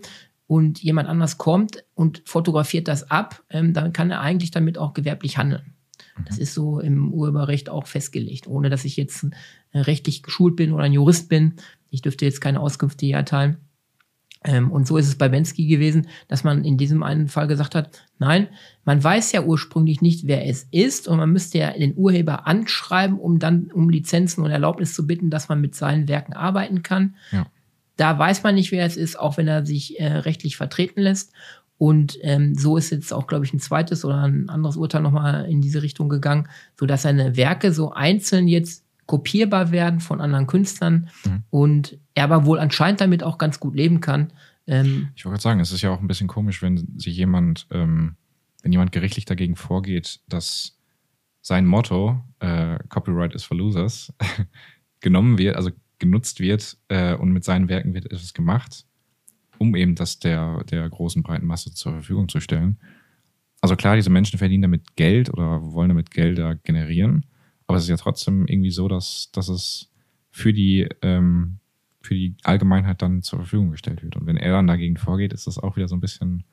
und 0.51 0.83
jemand 0.83 1.07
anders 1.07 1.37
kommt 1.37 1.85
und 1.95 2.23
fotografiert 2.25 2.89
das 2.89 3.09
ab, 3.09 3.41
ähm, 3.49 3.71
dann 3.71 3.93
kann 3.93 4.11
er 4.11 4.19
eigentlich 4.19 4.51
damit 4.51 4.77
auch 4.77 4.93
gewerblich 4.93 5.37
handeln. 5.37 5.75
Das 6.25 6.35
mhm. 6.35 6.41
ist 6.41 6.53
so 6.53 6.81
im 6.81 7.13
Urheberrecht 7.13 7.69
auch 7.69 7.87
festgelegt, 7.87 8.47
ohne 8.47 8.69
dass 8.69 8.83
ich 8.83 8.97
jetzt 8.97 9.27
äh, 9.71 9.79
rechtlich 9.79 10.23
geschult 10.23 10.57
bin 10.57 10.73
oder 10.73 10.83
ein 10.83 10.91
Jurist 10.91 11.29
bin. 11.29 11.53
Ich 11.89 12.01
dürfte 12.01 12.25
jetzt 12.25 12.41
keine 12.41 12.59
Auskünfte 12.59 13.05
hier 13.05 13.15
erteilen. 13.15 13.59
Ähm, 14.43 14.73
und 14.73 14.87
so 14.87 14.97
ist 14.97 15.07
es 15.07 15.17
bei 15.17 15.29
Bensky 15.29 15.67
gewesen, 15.67 16.07
dass 16.27 16.43
man 16.43 16.65
in 16.65 16.77
diesem 16.77 17.01
einen 17.01 17.29
Fall 17.29 17.47
gesagt 17.47 17.73
hat, 17.73 18.03
nein, 18.19 18.49
man 18.83 19.01
weiß 19.01 19.31
ja 19.31 19.43
ursprünglich 19.43 20.01
nicht, 20.01 20.27
wer 20.27 20.45
es 20.45 20.67
ist 20.69 21.07
und 21.07 21.15
man 21.15 21.31
müsste 21.31 21.59
ja 21.59 21.71
den 21.71 21.95
Urheber 21.95 22.45
anschreiben, 22.45 23.17
um 23.17 23.39
dann 23.39 23.71
um 23.71 23.89
Lizenzen 23.89 24.43
und 24.43 24.51
Erlaubnis 24.51 24.95
zu 24.95 25.07
bitten, 25.07 25.29
dass 25.29 25.47
man 25.47 25.61
mit 25.61 25.75
seinen 25.75 26.09
Werken 26.09 26.33
arbeiten 26.33 26.83
kann. 26.83 27.15
Ja. 27.31 27.45
Da 28.01 28.17
weiß 28.17 28.41
man 28.41 28.55
nicht, 28.55 28.71
wer 28.71 28.83
es 28.83 28.97
ist, 28.97 29.19
auch 29.19 29.37
wenn 29.37 29.47
er 29.47 29.63
sich 29.63 29.99
äh, 29.99 30.07
rechtlich 30.07 30.57
vertreten 30.57 31.01
lässt. 31.01 31.33
Und 31.77 32.17
ähm, 32.23 32.55
so 32.55 32.75
ist 32.75 32.89
jetzt 32.89 33.13
auch, 33.13 33.27
glaube 33.27 33.45
ich, 33.45 33.53
ein 33.53 33.59
zweites 33.59 34.03
oder 34.03 34.23
ein 34.23 34.49
anderes 34.49 34.75
Urteil 34.75 35.03
nochmal 35.03 35.45
in 35.45 35.61
diese 35.61 35.83
Richtung 35.83 36.09
gegangen, 36.09 36.47
sodass 36.79 37.03
seine 37.03 37.37
Werke 37.37 37.71
so 37.71 37.91
einzeln 37.91 38.47
jetzt 38.47 38.87
kopierbar 39.05 39.69
werden 39.71 39.99
von 39.99 40.19
anderen 40.19 40.47
Künstlern 40.47 41.09
mhm. 41.25 41.43
und 41.51 41.99
er 42.15 42.23
aber 42.23 42.45
wohl 42.45 42.57
anscheinend 42.57 43.01
damit 43.01 43.21
auch 43.21 43.37
ganz 43.37 43.59
gut 43.59 43.75
leben 43.75 44.01
kann. 44.01 44.33
Ähm, 44.65 45.09
ich 45.15 45.23
wollte 45.23 45.33
gerade 45.33 45.43
sagen, 45.43 45.59
es 45.59 45.71
ist 45.71 45.83
ja 45.83 45.91
auch 45.91 46.01
ein 46.01 46.07
bisschen 46.07 46.27
komisch, 46.27 46.63
wenn 46.63 46.97
sich 46.97 47.15
jemand, 47.15 47.67
ähm, 47.69 48.15
wenn 48.63 48.71
jemand 48.71 48.93
gerichtlich 48.93 49.25
dagegen 49.25 49.55
vorgeht, 49.55 50.21
dass 50.27 50.75
sein 51.43 51.67
Motto, 51.67 52.19
äh, 52.39 52.79
Copyright 52.89 53.35
is 53.35 53.43
for 53.43 53.55
Losers, 53.55 54.11
genommen 55.01 55.37
wird, 55.37 55.55
also 55.55 55.69
genutzt 56.01 56.41
wird 56.41 56.77
äh, 56.89 57.15
und 57.15 57.31
mit 57.31 57.45
seinen 57.45 57.69
Werken 57.69 57.93
wird 57.93 58.05
etwas 58.07 58.33
gemacht, 58.33 58.85
um 59.59 59.75
eben 59.75 59.95
das 59.95 60.19
der, 60.19 60.63
der 60.65 60.89
großen 60.89 61.23
breiten 61.23 61.45
Masse 61.45 61.73
zur 61.73 61.93
Verfügung 61.93 62.27
zu 62.27 62.41
stellen. 62.41 62.77
Also 63.61 63.75
klar, 63.75 63.95
diese 63.95 64.09
Menschen 64.09 64.39
verdienen 64.39 64.63
damit 64.63 64.97
Geld 64.97 65.31
oder 65.31 65.61
wollen 65.61 65.89
damit 65.89 66.11
Gelder 66.11 66.55
generieren. 66.55 67.25
Aber 67.67 67.77
es 67.77 67.83
ist 67.83 67.89
ja 67.89 67.97
trotzdem 67.97 68.47
irgendwie 68.47 68.71
so, 68.71 68.87
dass, 68.87 69.29
dass 69.31 69.47
es 69.47 69.91
für 70.31 70.51
die, 70.51 70.89
ähm, 71.03 71.59
für 72.01 72.15
die 72.15 72.35
Allgemeinheit 72.43 73.03
dann 73.03 73.21
zur 73.21 73.39
Verfügung 73.39 73.69
gestellt 73.69 74.01
wird. 74.01 74.15
Und 74.15 74.25
wenn 74.25 74.37
er 74.37 74.53
dann 74.53 74.67
dagegen 74.67 74.97
vorgeht, 74.97 75.31
ist 75.31 75.45
das 75.45 75.59
auch 75.59 75.75
wieder 75.75 75.87
so 75.87 75.95
ein 75.95 76.01
bisschen 76.01 76.43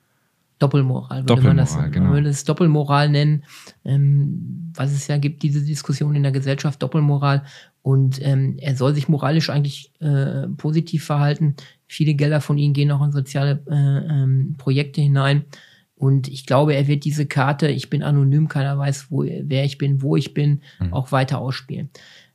Doppelmoral, 0.59 1.19
würde 1.19 1.27
Doppelmoral, 1.27 1.55
man 1.55 1.65
das, 1.65 1.93
genau. 1.93 2.07
man 2.07 2.15
würde 2.15 2.29
es 2.29 2.45
Doppelmoral 2.45 3.09
nennen, 3.09 3.45
ähm, 3.85 4.73
was 4.75 4.93
es 4.93 5.07
ja 5.07 5.19
gibt, 5.19 5.43
diese 5.43 5.65
Diskussion 5.65 6.15
in 6.15 6.23
der 6.23 6.33
Gesellschaft, 6.33 6.83
Doppelmoral. 6.83 7.45
Und 7.83 8.21
ähm, 8.23 8.57
er 8.59 8.75
soll 8.75 8.95
sich 8.95 9.09
moralisch 9.09 9.51
eigentlich 9.51 9.93
äh, 10.01 10.49
positiv 10.57 11.05
verhalten. 11.05 11.55
Viele 11.87 12.15
Gelder 12.15 12.41
von 12.41 12.59
ihm 12.59 12.73
gehen 12.73 12.91
auch 12.91 13.05
in 13.05 13.13
soziale 13.13 13.63
äh, 13.71 13.75
ähm, 13.75 14.57
Projekte 14.59 15.01
hinein. 15.01 15.45
Und 15.95 16.29
ich 16.29 16.47
glaube, 16.47 16.75
er 16.75 16.87
wird 16.87 17.05
diese 17.05 17.27
Karte, 17.27 17.69
ich 17.69 17.91
bin 17.91 18.03
anonym, 18.03 18.49
keiner 18.49 18.79
weiß, 18.79 19.11
wo, 19.11 19.25
wer 19.25 19.65
ich 19.65 19.79
bin, 19.79 20.03
wo 20.03 20.17
ich 20.17 20.35
bin, 20.35 20.61
mhm. 20.81 20.93
auch 20.93 21.13
weiter 21.13 21.39
ausspielen. 21.39 21.91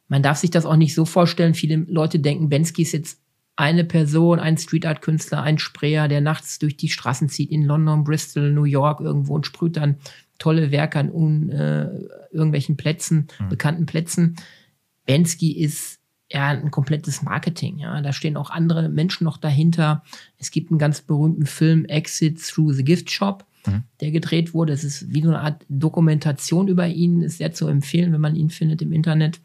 Man 0.08 0.22
darf 0.22 0.38
sich 0.38 0.52
das 0.52 0.66
auch 0.66 0.76
nicht 0.76 0.94
so 0.94 1.06
vorstellen. 1.06 1.54
Viele 1.54 1.78
Leute 1.88 2.20
denken, 2.20 2.50
Bensky 2.50 2.82
ist 2.82 2.92
jetzt 2.92 3.23
eine 3.56 3.84
Person, 3.84 4.40
ein 4.40 4.58
Street 4.58 4.86
Art 4.86 5.02
Künstler, 5.02 5.44
ein 5.44 5.60
Sprayer, 5.60 6.08
der 6.08 6.22
nachts 6.22 6.60
durch 6.60 6.76
die 6.76 6.90
Straßen 6.90 7.30
zieht 7.30 7.52
in 7.52 7.64
London, 7.64 8.04
Bristol, 8.04 8.52
New 8.52 8.64
York 8.64 9.00
irgendwo 9.00 9.36
und 9.36 9.46
sprüht 9.46 9.78
dann 9.78 9.98
tolle 10.40 10.72
Werke 10.72 11.00
an 11.00 11.12
un, 11.12 11.50
äh, 11.50 11.90
irgendwelchen 12.32 12.78
Plätzen, 12.78 13.28
mhm. 13.40 13.50
bekannten 13.50 13.86
Plätzen. 13.86 14.36
Bensky 15.06 15.52
ist 15.52 16.00
ja 16.32 16.48
ein 16.48 16.72
komplettes 16.72 17.22
Marketing. 17.22 17.78
Ja, 17.78 18.02
da 18.02 18.12
stehen 18.12 18.38
auch 18.38 18.50
andere 18.50 18.90
Menschen 18.90 19.26
noch 19.26 19.38
dahinter. 19.38 20.04
Es 20.38 20.50
gibt 20.50 20.72
einen 20.72 20.80
ganz 20.80 21.02
berühmten 21.02 21.46
Film 21.46 21.86
Exit 21.86 22.42
Through 22.42 22.74
the 22.74 22.84
Gift 22.84 23.12
Shop 23.12 23.46
mhm. 23.68 23.84
der 24.02 24.12
gedreht 24.12 24.54
wurde. 24.54 24.74
Es 24.74 24.84
ist 24.84 25.14
wie 25.14 25.22
so 25.22 25.30
eine 25.30 25.42
Art 25.42 25.66
Dokumentation 25.70 26.68
über 26.68 26.88
ihn, 26.88 27.22
ist 27.22 27.38
sehr 27.38 27.54
zu 27.54 27.68
empfehlen, 27.68 28.14
wenn 28.14 28.22
man 28.22 28.36
ihn 28.36 28.50
findet 28.50 28.82
im 28.82 28.92
Internet. 28.92 29.40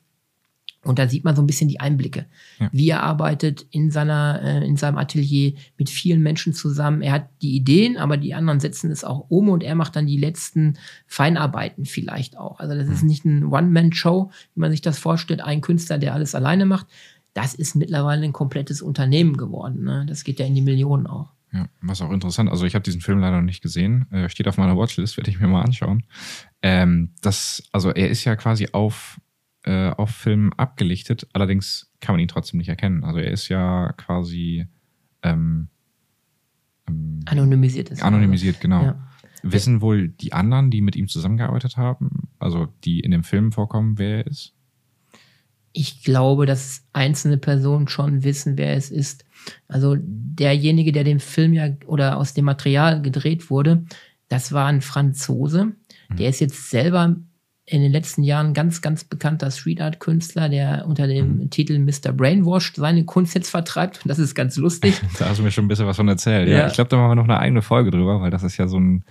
Und 0.85 0.99
da 0.99 1.09
sieht 1.09 1.25
man 1.25 1.35
so 1.35 1.43
ein 1.43 1.47
bisschen 1.47 1.69
die 1.69 1.81
Einblicke, 1.81 2.27
ja. 2.61 2.69
wie 2.73 2.89
er 2.89 3.03
arbeitet 3.03 3.67
in 3.71 3.91
seiner, 3.91 4.41
äh, 4.43 4.67
in 4.67 4.77
seinem 4.77 4.97
Atelier 4.97 5.55
mit 5.77 5.91
vielen 5.91 6.23
Menschen 6.23 6.53
zusammen. 6.53 7.03
Er 7.03 7.13
hat 7.13 7.29
die 7.43 7.57
Ideen, 7.57 7.97
aber 7.97 8.17
die 8.17 8.35
anderen 8.35 8.61
setzen 8.61 8.91
es 8.91 9.03
auch 9.03 9.27
um 9.29 9.49
und 9.49 9.63
er 9.63 9.75
macht 9.75 9.97
dann 9.97 10.07
die 10.07 10.17
letzten 10.17 10.79
Feinarbeiten 11.07 11.85
vielleicht 11.85 12.39
auch. 12.39 12.61
Also 12.61 12.75
das 12.75 12.87
mhm. 12.87 12.93
ist 12.93 13.03
nicht 13.03 13.25
ein 13.25 13.45
One-Man-Show, 13.47 14.31
wie 14.55 14.61
man 14.61 14.71
sich 14.71 14.81
das 14.81 14.99
vorstellt, 14.99 15.41
ein 15.41 15.61
Künstler, 15.61 15.99
der 15.99 16.15
alles 16.15 16.35
alleine 16.35 16.65
macht. 16.65 16.87
Das 17.35 17.55
ist 17.55 17.75
mittlerweile 17.75 18.25
ein 18.25 18.33
komplettes 18.33 18.81
Unternehmen 18.81 19.37
geworden. 19.37 19.85
Ne? 19.85 20.07
Das 20.09 20.25
geht 20.25 20.39
ja 20.39 20.47
in 20.47 20.55
die 20.55 20.63
Millionen 20.63 21.07
auch. 21.07 21.33
Ja, 21.53 21.67
was 21.81 22.03
auch 22.03 22.11
interessant. 22.11 22.51
Also 22.51 22.67
ich 22.67 22.75
habe 22.75 22.83
diesen 22.83 23.01
Film 23.01 23.21
leider 23.21 23.37
noch 23.37 23.45
nicht 23.45 23.63
gesehen. 23.63 24.07
Äh, 24.13 24.29
steht 24.29 24.49
auf 24.49 24.59
meiner 24.59 24.77
Watchlist, 24.77 25.17
werde 25.17 25.31
ich 25.31 25.41
mir 25.41 25.49
mal 25.49 25.63
anschauen. 25.63 26.05
Ähm, 26.63 27.11
das, 27.23 27.63
also 27.73 27.91
er 27.91 28.11
ist 28.11 28.25
ja 28.25 28.37
quasi 28.37 28.69
auf, 28.73 29.19
äh, 29.65 29.91
auf 29.91 30.11
Film 30.11 30.53
abgelichtet, 30.57 31.27
allerdings 31.33 31.93
kann 32.01 32.15
man 32.15 32.21
ihn 32.21 32.29
trotzdem 32.29 32.59
nicht 32.59 32.69
erkennen. 32.69 33.05
Also 33.05 33.19
er 33.19 33.31
ist 33.31 33.49
ja 33.49 33.93
quasi 33.97 34.67
ähm, 35.23 35.69
ähm, 36.89 37.21
anonymisiert. 37.27 37.91
Ist 37.91 38.03
anonymisiert, 38.03 38.61
genau. 38.61 38.83
Ja. 38.83 39.09
Wissen 39.43 39.81
wohl 39.81 40.09
die 40.09 40.33
anderen, 40.33 40.71
die 40.71 40.81
mit 40.81 40.97
ihm 40.97 41.09
zusammengearbeitet 41.09 41.77
haben, 41.77 42.29
also 42.39 42.69
die 42.85 43.01
in 43.01 43.13
dem 43.13 43.23
Film 43.23 43.53
vorkommen, 43.53 43.99
wer 43.99 44.19
er 44.19 44.27
ist? 44.27 44.55
Ich 45.73 46.03
glaube, 46.03 46.47
dass 46.47 46.85
einzelne 46.93 47.39
Personen 47.39 47.89
schon 47.89 48.25
wissen, 48.25 48.57
wer 48.57 48.75
es 48.75 48.91
ist. 48.91 49.25
Also 49.69 49.97
derjenige, 50.01 50.93
der 50.93 51.05
den 51.05 51.21
Film 51.21 51.53
ja 51.53 51.69
oder 51.87 52.17
aus 52.17 52.35
dem 52.35 52.47
Material 52.47 53.01
gedreht 53.01 53.49
wurde, 53.51 53.85
das 54.29 54.53
war 54.53 54.67
ein 54.67 54.81
Franzose. 54.81 55.67
Mhm. 56.09 56.17
Der 56.17 56.31
ist 56.31 56.41
jetzt 56.41 56.71
selber 56.71 57.17
in 57.71 57.83
den 57.83 57.93
letzten 57.93 58.23
Jahren 58.23 58.55
ganz, 58.55 58.81
ganz 58.81 59.05
bekannter 59.05 59.51
Street 59.51 59.81
Art 59.81 60.01
Künstler, 60.01 60.49
der 60.49 60.87
unter 60.87 61.07
dem 61.07 61.39
mhm. 61.39 61.51
Titel 61.51 61.79
Mr. 61.79 62.13
Brainwashed 62.13 62.77
seine 62.77 63.05
Kunst 63.05 63.35
jetzt 63.35 63.51
vertreibt. 63.51 64.01
Und 64.03 64.09
das 64.09 64.19
ist 64.19 64.35
ganz 64.35 64.57
lustig. 64.57 65.01
da 65.19 65.29
hast 65.29 65.39
du 65.39 65.43
mir 65.43 65.51
schon 65.51 65.67
ein 65.67 65.69
bisschen 65.69 65.87
was 65.87 65.97
von 65.97 66.09
erzählt. 66.09 66.49
Ja, 66.49 66.59
ja 66.59 66.67
ich 66.67 66.75
glaube, 66.75 66.89
da 66.89 66.97
machen 66.97 67.11
wir 67.11 67.15
noch 67.17 67.25
eine 67.25 67.39
eigene 67.39 67.63
Folge 67.63 67.91
drüber, 67.91 68.21
weil 68.21 68.31
das 68.31 68.43
ist 68.43 68.57
ja 68.57 68.69
so 68.69 68.79
ein 68.79 69.05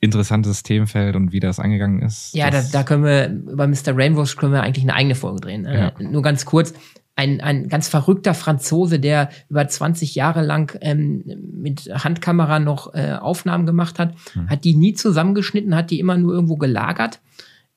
interessantes 0.00 0.64
Themenfeld 0.64 1.14
und 1.14 1.32
wie 1.32 1.38
das 1.38 1.60
angegangen 1.60 2.02
ist. 2.02 2.34
Ja, 2.34 2.50
da, 2.50 2.62
da 2.72 2.82
können 2.82 3.04
wir, 3.04 3.30
über 3.52 3.68
Mr. 3.68 3.92
Brainwash 3.92 4.36
können 4.36 4.52
wir 4.52 4.62
eigentlich 4.62 4.84
eine 4.84 4.94
eigene 4.94 5.14
Folge 5.14 5.40
drehen. 5.40 5.64
Ja. 5.64 5.88
Äh, 5.88 6.02
nur 6.02 6.22
ganz 6.22 6.44
kurz 6.44 6.74
ein, 7.14 7.40
ein 7.40 7.68
ganz 7.68 7.88
verrückter 7.88 8.34
Franzose, 8.34 8.98
der 8.98 9.28
über 9.48 9.66
20 9.68 10.16
Jahre 10.16 10.42
lang 10.42 10.76
ähm, 10.80 11.22
mit 11.54 11.88
Handkamera 11.92 12.58
noch 12.58 12.94
äh, 12.94 13.12
Aufnahmen 13.12 13.64
gemacht 13.64 14.00
hat, 14.00 14.14
mhm. 14.34 14.50
hat 14.50 14.64
die 14.64 14.74
nie 14.74 14.94
zusammengeschnitten, 14.94 15.76
hat 15.76 15.90
die 15.90 16.00
immer 16.00 16.16
nur 16.16 16.34
irgendwo 16.34 16.56
gelagert 16.56 17.20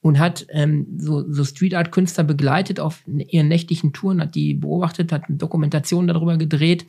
und 0.06 0.20
hat 0.20 0.46
ähm, 0.50 0.86
so, 1.00 1.26
so 1.32 1.44
Street 1.44 1.74
Art 1.74 1.92
Künstler 1.92 2.24
begleitet 2.24 2.80
auf 2.80 3.04
ihren 3.08 3.48
nächtlichen 3.48 3.92
Touren, 3.92 4.22
hat 4.22 4.36
die 4.36 4.54
beobachtet, 4.54 5.12
hat 5.12 5.24
eine 5.28 5.38
Dokumentation 5.38 6.06
darüber 6.06 6.38
gedreht 6.38 6.86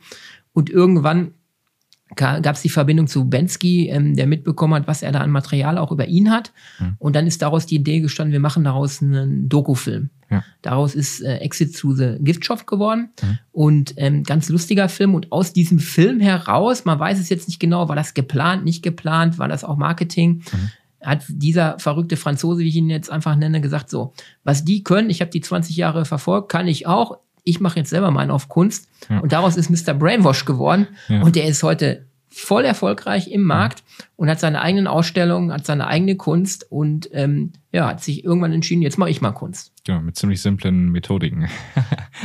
und 0.53 0.69
irgendwann 0.69 1.31
gab 2.15 2.45
es 2.45 2.61
die 2.61 2.69
Verbindung 2.69 3.07
zu 3.07 3.27
Bensky, 3.27 3.89
ähm, 3.89 4.15
der 4.15 4.27
mitbekommen 4.27 4.75
hat, 4.75 4.87
was 4.87 5.01
er 5.01 5.11
da 5.11 5.21
an 5.21 5.31
Material 5.31 5.79
auch 5.79 5.91
über 5.91 6.07
ihn 6.07 6.29
hat. 6.29 6.53
Mhm. 6.79 6.95
Und 6.99 7.15
dann 7.15 7.25
ist 7.25 7.41
daraus 7.41 7.65
die 7.65 7.75
Idee 7.77 8.01
gestanden, 8.01 8.33
wir 8.33 8.39
machen 8.39 8.63
daraus 8.63 9.01
einen 9.01 9.49
Dokufilm. 9.49 10.11
Ja. 10.29 10.43
Daraus 10.61 10.93
ist 10.93 11.21
äh, 11.21 11.37
Exit 11.37 11.75
to 11.75 11.93
the 11.93 12.17
Gift 12.19 12.45
Shop 12.45 12.67
geworden. 12.67 13.09
Mhm. 13.21 13.39
Und 13.51 13.93
ähm, 13.97 14.23
ganz 14.23 14.47
lustiger 14.47 14.89
Film. 14.89 15.15
Und 15.15 15.31
aus 15.31 15.53
diesem 15.53 15.79
Film 15.79 16.19
heraus, 16.19 16.85
man 16.85 16.99
weiß 16.99 17.19
es 17.19 17.29
jetzt 17.29 17.47
nicht 17.47 17.59
genau, 17.59 17.89
war 17.89 17.95
das 17.95 18.13
geplant, 18.13 18.63
nicht 18.63 18.83
geplant, 18.83 19.39
war 19.39 19.47
das 19.47 19.63
auch 19.63 19.75
Marketing, 19.75 20.43
mhm. 20.51 20.69
Hat 21.01 21.23
dieser 21.27 21.77
verrückte 21.79 22.17
Franzose, 22.17 22.61
wie 22.61 22.69
ich 22.69 22.75
ihn 22.75 22.89
jetzt 22.89 23.11
einfach 23.11 23.35
nenne, 23.35 23.61
gesagt, 23.61 23.89
so, 23.89 24.13
was 24.43 24.65
die 24.65 24.83
können, 24.83 25.09
ich 25.09 25.21
habe 25.21 25.31
die 25.31 25.41
20 25.41 25.75
Jahre 25.75 26.05
verfolgt, 26.05 26.49
kann 26.49 26.67
ich 26.67 26.87
auch 26.87 27.19
ich 27.47 27.61
mache 27.61 27.79
jetzt 27.79 27.91
selber 27.91 28.11
meinen 28.11 28.29
auf 28.29 28.49
Kunst. 28.49 28.89
Ja. 29.09 29.19
Und 29.19 29.31
daraus 29.31 29.55
ist 29.55 29.69
Mr. 29.69 29.93
Brainwash 29.93 30.43
geworden. 30.43 30.87
Ja. 31.07 31.21
Und 31.21 31.37
der 31.37 31.45
ist 31.45 31.63
heute 31.63 32.05
voll 32.29 32.65
erfolgreich 32.65 33.31
im 33.31 33.41
Markt 33.41 33.83
und 34.17 34.29
hat 34.29 34.39
seine 34.39 34.61
eigenen 34.61 34.85
Ausstellungen, 34.85 35.51
hat 35.51 35.65
seine 35.65 35.87
eigene 35.87 36.17
Kunst 36.17 36.69
und 36.69 37.09
ähm, 37.13 37.53
ja, 37.71 37.87
hat 37.87 38.03
sich 38.03 38.25
irgendwann 38.25 38.51
entschieden, 38.51 38.81
jetzt 38.81 38.97
mache 38.97 39.09
ich 39.09 39.21
mal 39.21 39.31
Kunst. 39.31 39.71
Genau, 39.85 40.01
mit 40.01 40.17
ziemlich 40.17 40.41
simplen 40.41 40.91
Methodiken. 40.91 41.47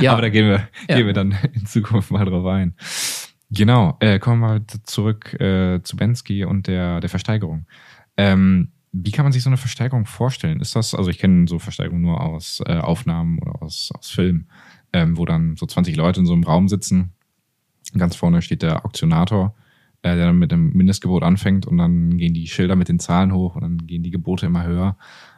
ja. 0.00 0.12
Aber 0.12 0.22
da 0.22 0.28
gehen 0.28 0.46
wir, 0.46 0.68
ja. 0.88 0.96
gehen 0.96 1.06
wir 1.06 1.14
dann 1.14 1.36
in 1.52 1.66
Zukunft 1.66 2.10
mal 2.10 2.24
drauf 2.24 2.44
ein. 2.46 2.74
Genau, 3.50 3.96
äh, 4.00 4.18
kommen 4.18 4.40
wir 4.40 4.48
mal 4.48 4.60
zurück 4.84 5.34
äh, 5.40 5.80
zu 5.82 5.96
Bensky 5.96 6.44
und 6.44 6.66
der, 6.66 7.00
der 7.00 7.10
Versteigerung. 7.10 7.66
Ähm, 8.16 8.72
wie 8.92 9.10
kann 9.10 9.24
man 9.24 9.32
sich 9.32 9.42
so 9.42 9.48
eine 9.48 9.56
Versteigerung 9.56 10.04
vorstellen? 10.04 10.60
Ist 10.60 10.76
das, 10.76 10.94
also 10.94 11.10
ich 11.10 11.18
kenne 11.18 11.48
so 11.48 11.58
Versteigerungen 11.58 12.02
nur 12.02 12.20
aus 12.20 12.62
äh, 12.66 12.76
Aufnahmen 12.76 13.38
oder 13.38 13.62
aus, 13.62 13.90
aus 13.96 14.10
Filmen, 14.10 14.48
ähm, 14.92 15.16
wo 15.16 15.24
dann 15.24 15.56
so 15.56 15.66
20 15.66 15.96
Leute 15.96 16.20
in 16.20 16.26
so 16.26 16.34
einem 16.34 16.44
Raum 16.44 16.68
sitzen. 16.68 17.12
Ganz 17.96 18.16
vorne 18.16 18.42
steht 18.42 18.62
der 18.62 18.84
Auktionator, 18.84 19.54
äh, 20.02 20.14
der 20.14 20.26
dann 20.26 20.38
mit 20.38 20.52
dem 20.52 20.72
Mindestgebot 20.74 21.22
anfängt 21.22 21.66
und 21.66 21.78
dann 21.78 22.18
gehen 22.18 22.34
die 22.34 22.46
Schilder 22.46 22.76
mit 22.76 22.88
den 22.88 22.98
Zahlen 22.98 23.32
hoch 23.32 23.54
und 23.54 23.62
dann 23.62 23.78
gehen 23.78 24.02
die 24.02 24.10
Gebote 24.10 24.46
immer 24.46 24.64
höher. 24.64 24.96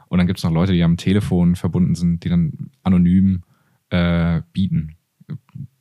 Und 0.08 0.18
dann 0.18 0.26
gibt 0.26 0.38
es 0.38 0.44
noch 0.44 0.52
Leute, 0.52 0.72
die 0.72 0.82
am 0.82 0.96
Telefon 0.96 1.54
verbunden 1.54 1.94
sind, 1.94 2.24
die 2.24 2.28
dann 2.28 2.70
anonym 2.82 3.42
äh, 3.90 4.42
bieten. 4.52 4.96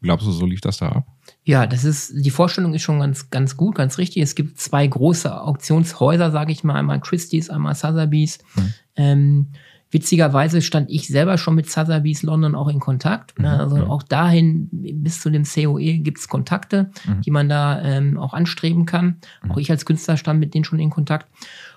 Glaubst 0.04 0.28
du, 0.28 0.32
so 0.32 0.46
lief 0.46 0.60
das 0.60 0.78
da 0.78 0.90
ab? 0.90 1.08
Ja, 1.46 1.66
das 1.66 1.86
ist, 1.86 2.14
die 2.14 2.30
Vorstellung 2.30 2.74
ist 2.74 2.82
schon 2.82 3.00
ganz, 3.00 3.30
ganz 3.30 3.56
gut, 3.56 3.76
ganz 3.76 3.98
richtig. 3.98 4.22
Es 4.22 4.36
gibt 4.36 4.60
zwei 4.60 4.86
große 4.86 5.42
Auktionshäuser, 5.42 6.30
sage 6.30 6.52
ich 6.52 6.66
mal, 6.66 6.76
einmal 6.76 7.00
Christie's, 7.00 7.50
einmal 7.50 7.74
Sotheby's. 7.74 8.40
Mhm. 8.56 8.74
Ähm, 8.98 9.48
witzigerweise 9.92 10.62
stand 10.62 10.90
ich 10.90 11.08
selber 11.08 11.38
schon 11.38 11.56
mit 11.56 11.70
Sotheby's 11.70 12.22
London 12.22 12.54
auch 12.54 12.68
in 12.68 12.82
Kontakt. 12.82 13.40
Ne? 13.40 13.54
Mhm, 13.54 13.60
also 13.62 13.78
ja. 13.78 13.88
auch 13.88 14.04
dahin, 14.04 14.68
bis 14.72 15.22
zu 15.22 15.30
dem 15.30 15.44
COE 15.46 16.00
gibt 16.00 16.18
es 16.18 16.28
Kontakte, 16.28 16.92
mhm. 17.08 17.22
die 17.22 17.32
man 17.32 17.48
da 17.48 17.82
ähm, 17.82 18.18
auch 18.18 18.34
anstreben 18.34 18.86
kann. 18.86 19.22
Mhm. 19.42 19.52
Auch 19.52 19.58
ich 19.58 19.72
als 19.72 19.86
Künstler 19.86 20.18
stand 20.18 20.42
mit 20.42 20.54
denen 20.54 20.66
schon 20.66 20.80
in 20.80 20.90
Kontakt. 20.90 21.28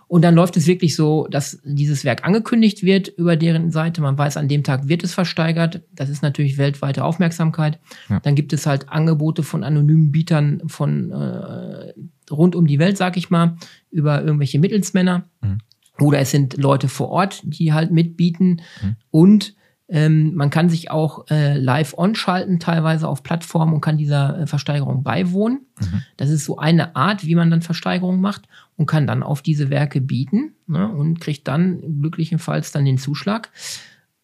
Und 0.09 0.23
dann 0.23 0.37
läuft 0.37 0.57
es 0.57 0.69
wirklich 0.69 0.95
so, 0.95 1.27
dass 1.29 1.61
dieses 1.65 2.05
Werk 2.05 2.25
angekündigt 2.25 2.85
wird 2.85 3.09
über 3.09 3.37
deren 3.37 3.73
Seite. 3.73 4.01
Man 4.01 4.17
weiß, 4.17 4.37
an 4.37 4.47
dem 4.47 4.63
Tag 4.63 4.87
wird 4.87 5.03
es 5.03 5.15
versteigert. 5.15 5.83
Das 5.93 6.09
ist 6.09 6.23
natürlich 6.23 6.59
weltweite 6.59 7.05
Aufmerksamkeit. 7.05 7.81
Ja. 8.09 8.21
Dann 8.21 8.37
gibt 8.37 8.53
es 8.53 8.67
halt 8.67 8.89
Angebote 8.89 9.43
von 9.43 9.65
anonymen 9.65 10.13
Bietern 10.13 10.63
von 10.69 11.11
äh, 11.11 11.93
rund 12.31 12.55
um 12.55 12.69
die 12.69 12.79
Welt, 12.79 12.97
sag 12.97 13.17
ich 13.17 13.31
mal, 13.31 13.57
über 13.91 14.23
irgendwelche 14.23 14.61
Mittelsmänner. 14.61 15.29
Mhm. 15.41 15.59
Oder 15.99 16.21
es 16.21 16.31
sind 16.31 16.57
Leute 16.57 16.89
vor 16.89 17.09
Ort, 17.09 17.43
die 17.45 17.73
halt 17.73 17.91
mitbieten. 17.91 18.61
Mhm. 18.83 18.97
Und 19.11 19.55
ähm, 19.89 20.35
man 20.35 20.51
kann 20.51 20.69
sich 20.69 20.91
auch 20.91 21.27
äh, 21.31 21.57
live 21.57 21.95
on-schalten, 21.97 22.59
teilweise 22.59 23.07
auf 23.07 23.23
Plattformen 23.23 23.73
und 23.73 23.81
kann 23.81 23.99
dieser 23.99 24.41
äh, 24.41 24.47
Versteigerung 24.47 25.05
beiwohnen. 25.05 25.61
Mhm. 25.81 26.03
Das 26.17 26.31
ist 26.31 26.45
so 26.45 26.59
eine 26.59 26.97
Art, 26.97 27.25
wie 27.25 27.37
man 27.37 27.51
dann 27.51 27.63
Versteigerungen 27.63 28.21
macht 28.21 28.49
und 28.77 28.87
kann 28.87 29.07
dann 29.07 29.23
auf 29.23 29.43
diese 29.43 29.71
Werke 29.71 30.01
bieten 30.01 30.55
ne, 30.67 30.89
und 30.89 31.21
kriegt 31.21 31.47
dann 31.47 32.01
glücklichenfalls 32.01 32.73
dann 32.73 32.85
den 32.85 32.99
Zuschlag. 32.99 33.51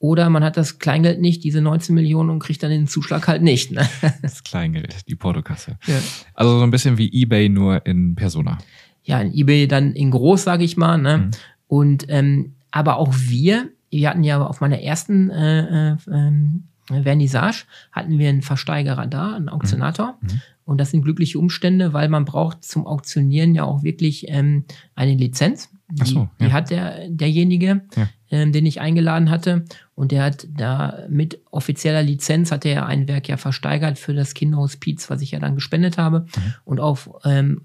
Oder 0.00 0.31
man 0.31 0.42
hat 0.42 0.57
das 0.57 0.81
Kleingeld 0.81 1.21
nicht, 1.21 1.45
diese 1.45 1.61
19 1.61 1.95
Millionen 1.95 2.31
und 2.31 2.40
kriegt 2.40 2.64
dann 2.64 2.71
den 2.71 2.88
Zuschlag 2.88 3.28
halt 3.28 3.42
nicht. 3.42 3.71
Ne? 3.71 3.88
Das 4.21 4.42
Kleingeld, 4.42 5.09
die 5.09 5.14
Portokasse. 5.14 5.78
Ja. 5.87 5.95
Also 6.35 6.59
so 6.59 6.64
ein 6.64 6.73
bisschen 6.73 6.99
wie 6.99 7.23
eBay 7.23 7.49
nur 7.49 7.87
in 7.87 8.16
Persona. 8.16 8.59
Ja, 9.04 9.21
in 9.21 9.33
eBay 9.33 9.69
dann 9.69 9.92
in 9.92 10.11
groß, 10.11 10.42
sage 10.42 10.64
ich 10.64 10.76
mal. 10.76 10.99
Ne? 10.99 11.19
Mhm. 11.19 11.31
Und 11.69 12.07
ähm, 12.09 12.54
aber 12.73 12.97
auch 12.97 13.14
wir 13.16 13.71
wir 13.92 14.08
hatten 14.08 14.25
ja 14.25 14.44
auf 14.44 14.61
meiner 14.61 14.80
ersten 14.80 15.30
äh, 15.30 15.92
äh, 15.92 15.96
ähm, 16.11 16.64
Vernissage 16.87 17.64
hatten 17.92 18.18
wir 18.18 18.28
einen 18.28 18.42
Versteigerer 18.42 19.06
da, 19.06 19.34
einen 19.34 19.49
Auktionator. 19.49 20.18
Mhm. 20.20 20.28
mhm. 20.28 20.40
Und 20.64 20.78
das 20.78 20.92
sind 20.92 21.02
glückliche 21.02 21.40
Umstände, 21.40 21.92
weil 21.92 22.08
man 22.08 22.25
braucht 22.25 22.64
zum 22.64 22.87
Auktionieren 22.87 23.52
ja 23.54 23.64
auch 23.64 23.82
wirklich 23.82 24.26
ähm, 24.28 24.64
eine 24.94 25.14
Lizenz. 25.14 25.70
Die, 25.94 26.11
so, 26.11 26.20
ja. 26.20 26.30
die 26.40 26.52
hat 26.52 26.70
der, 26.70 27.08
derjenige, 27.11 27.82
ja. 27.96 28.08
ähm, 28.30 28.52
den 28.52 28.64
ich 28.64 28.80
eingeladen 28.80 29.28
hatte. 29.28 29.66
Und 29.94 30.11
der 30.11 30.25
hat 30.25 30.46
da 30.50 31.00
mit 31.11 31.40
offizieller 31.50 32.02
Lizenz 32.02 32.50
hat 32.50 32.64
er 32.64 32.87
ein 32.87 33.08
Werk 33.08 33.28
ja 33.28 33.37
versteigert 33.37 33.99
für 33.99 34.14
das 34.14 34.32
Kinderhospiz, 34.32 35.11
was 35.11 35.20
ich 35.20 35.32
ja 35.32 35.38
dann 35.38 35.54
gespendet 35.54 35.99
habe. 35.99 36.20
Mhm. 36.20 36.54
Und 36.64 36.80
auch 36.80 36.99
ähm, 37.25 37.61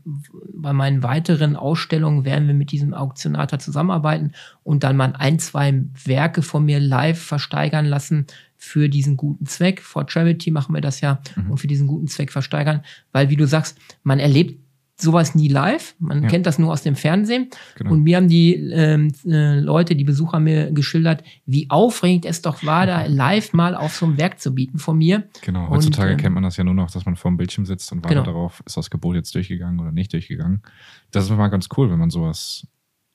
bei 0.53 0.74
meinen 0.74 1.03
weiteren 1.03 1.55
Ausstellungen 1.55 2.25
werden 2.25 2.48
wir 2.48 2.53
mit 2.53 2.72
diesem 2.72 2.93
Auktionator 2.93 3.60
zusammenarbeiten 3.60 4.34
und 4.63 4.84
dann 4.84 4.98
mal 4.98 5.13
ein, 5.17 5.39
zwei 5.39 5.86
Werke 6.03 6.41
von 6.41 6.65
mir 6.65 6.81
live 6.81 7.22
versteigern 7.22 7.86
lassen 7.86 8.27
für 8.57 8.89
diesen 8.89 9.15
guten 9.15 9.46
Zweck. 9.46 9.81
For 9.81 10.05
Charity 10.10 10.51
machen 10.51 10.75
wir 10.75 10.81
das 10.81 11.00
ja 11.00 11.22
mhm. 11.38 11.51
und 11.51 11.57
für 11.60 11.67
diesen 11.67 11.88
guten 11.88 12.07
Zweck 12.07 12.31
versteigern, 12.31 12.81
weil 13.13 13.29
wie 13.29 13.38
du 13.38 13.48
sagst, 13.48 13.77
man 14.03 14.19
erlebt 14.19 14.60
sowas 15.00 15.36
nie 15.36 15.48
live. 15.48 15.96
Man 16.00 16.24
ja. 16.24 16.30
kennt 16.30 16.46
das 16.48 16.58
nur 16.58 16.72
aus 16.72 16.82
dem 16.82 16.96
Fernsehen. 16.96 17.50
Genau. 17.75 17.91
Und 17.91 18.04
mir 18.04 18.17
haben 18.17 18.28
die 18.28 18.56
ähm, 18.56 19.13
äh, 19.26 19.60
Leute, 19.60 19.95
die 19.95 20.04
Besucher 20.04 20.39
mir 20.39 20.71
geschildert, 20.71 21.24
wie 21.45 21.69
aufregend 21.69 22.26
es 22.26 22.41
doch 22.41 22.63
war, 22.63 22.88
da 22.88 23.06
live 23.06 23.54
mal 23.54 23.76
auf 23.76 23.95
so 23.95 24.08
einem 24.08 24.17
Werk 24.17 24.39
zu 24.39 24.56
bieten 24.56 24.80
von 24.80 24.98
mir. 24.98 25.30
Genau, 25.41 25.69
heutzutage 25.69 26.13
und, 26.13 26.19
äh, 26.19 26.21
kennt 26.21 26.34
man 26.34 26.43
das 26.43 26.58
ja 26.58 26.63
nur 26.63 26.74
noch, 26.74 26.89
dass 26.89 27.06
man 27.06 27.15
vor 27.15 27.30
dem 27.30 27.38
Bildschirm 27.38 27.65
sitzt 27.65 27.91
und 27.91 28.00
wartet 28.04 28.24
genau. 28.24 28.26
darauf, 28.26 28.63
ist 28.65 28.76
das 28.76 28.89
Gebot 28.89 29.15
jetzt 29.15 29.36
durchgegangen 29.36 29.80
oder 29.80 29.91
nicht 29.91 30.12
durchgegangen. 30.13 30.63
Das 31.12 31.26
ist 31.26 31.30
mal 31.30 31.48
ganz 31.50 31.67
cool, 31.78 31.91
wenn 31.91 32.00
man 32.00 32.10
sowas 32.10 32.67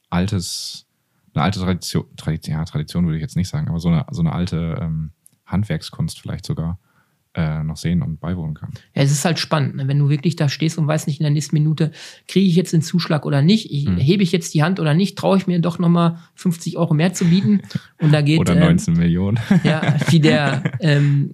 altes, 0.08 0.86
eine 1.34 1.42
alte 1.42 1.58
Tradition, 1.58 2.04
Tradition, 2.16 2.56
ja, 2.56 2.64
Tradition 2.64 3.06
würde 3.06 3.16
ich 3.16 3.22
jetzt 3.22 3.36
nicht 3.36 3.48
sagen, 3.48 3.68
aber 3.68 3.80
so 3.80 3.88
eine, 3.88 4.06
so 4.12 4.20
eine 4.20 4.32
alte 4.32 4.78
ähm, 4.80 5.10
Handwerkskunst 5.46 6.20
vielleicht 6.20 6.46
sogar 6.46 6.78
äh, 7.34 7.62
noch 7.62 7.76
sehen 7.76 8.02
und 8.02 8.20
beiwohnen 8.20 8.54
kann. 8.54 8.70
Ja, 8.94 9.02
es 9.02 9.10
ist 9.10 9.24
halt 9.24 9.38
spannend, 9.38 9.76
ne? 9.76 9.88
wenn 9.88 9.98
du 9.98 10.08
wirklich 10.08 10.36
da 10.36 10.48
stehst 10.48 10.76
und 10.78 10.86
weißt 10.86 11.06
nicht 11.06 11.20
in 11.20 11.24
der 11.24 11.30
nächsten 11.32 11.56
Minute, 11.56 11.90
kriege 12.28 12.46
ich 12.46 12.56
jetzt 12.56 12.72
den 12.72 12.82
Zuschlag 12.82 13.24
oder 13.24 13.40
nicht, 13.40 13.72
ich, 13.72 13.86
hm. 13.86 13.96
hebe 13.96 14.22
ich 14.22 14.32
jetzt 14.32 14.52
die 14.54 14.62
Hand 14.62 14.80
oder 14.80 14.92
nicht, 14.94 15.16
traue 15.16 15.38
ich 15.38 15.46
mir 15.46 15.58
doch 15.58 15.78
nochmal 15.78 16.18
50 16.34 16.76
Euro 16.76 16.92
mehr 16.94 17.14
zu 17.14 17.24
bieten 17.24 17.62
und 18.00 18.12
da 18.12 18.20
geht 18.20 18.40
oder 18.40 18.54
19 18.54 18.94
ähm, 18.94 19.00
Millionen. 19.00 19.38
Ja, 19.64 19.96
wie 20.08 20.20
der 20.20 20.62
ähm, 20.80 21.30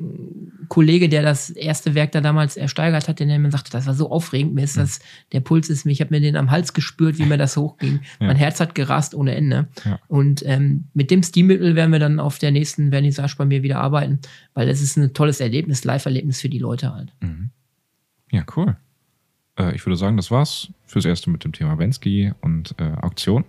Kollege, 0.69 1.09
der 1.09 1.23
das 1.23 1.51
erste 1.51 1.95
Werk 1.95 2.13
da 2.13 2.21
damals 2.21 2.57
ersteigert 2.57 3.09
hat, 3.09 3.21
der 3.21 3.39
mir 3.39 3.51
sagte, 3.51 3.71
das 3.71 3.87
war 3.87 3.95
so 3.95 4.11
aufregend, 4.11 4.55
mir 4.55 4.65
ist 4.65 4.77
das, 4.77 5.01
der 5.33 5.41
Puls 5.41 5.71
ist 5.71 5.85
mir, 5.85 5.93
ich 5.93 6.01
habe 6.01 6.15
mir 6.15 6.21
den 6.21 6.37
am 6.37 6.51
Hals 6.51 6.75
gespürt, 6.75 7.19
wie 7.19 7.25
mir 7.25 7.39
das 7.39 7.57
hochging. 7.57 8.01
Ja. 8.21 8.27
Mein 8.29 8.37
Herz 8.37 8.61
hat 8.61 8.75
gerast 8.75 9.15
ohne 9.15 9.35
Ende. 9.35 9.69
Ja. 9.85 9.99
Und 10.09 10.45
ähm, 10.47 10.89
mit 10.95 11.11
dem 11.11 11.23
Stilmittel 11.23 11.75
werden 11.75 11.93
wir 11.93 11.99
dann 11.99 12.21
auf 12.21 12.39
der 12.39 12.51
nächsten 12.51 12.91
Vernissage 12.91 13.35
bei 13.37 13.45
mir 13.45 13.63
wieder 13.63 13.81
arbeiten, 13.81 14.21
weil 14.55 14.69
es 14.69 14.83
ist 14.83 14.97
ein 14.97 15.13
tolles 15.15 15.41
Erlebnis, 15.41 15.85
Live-Erlebnis 15.85 16.41
für 16.41 16.49
die 16.49 16.59
Leute 16.59 16.93
halt. 16.93 17.13
Mhm. 17.21 17.51
Ja, 18.31 18.45
cool. 18.57 18.77
Äh, 19.59 19.75
ich 19.75 19.85
würde 19.87 19.97
sagen, 19.97 20.17
das 20.17 20.31
war's 20.31 20.69
fürs 20.87 21.05
Erste 21.05 21.31
mit 21.31 21.45
dem 21.45 21.53
Thema 21.53 21.79
Wensky 21.79 22.33
und 22.41 22.75
äh, 22.79 22.93
Auktion. 23.01 23.45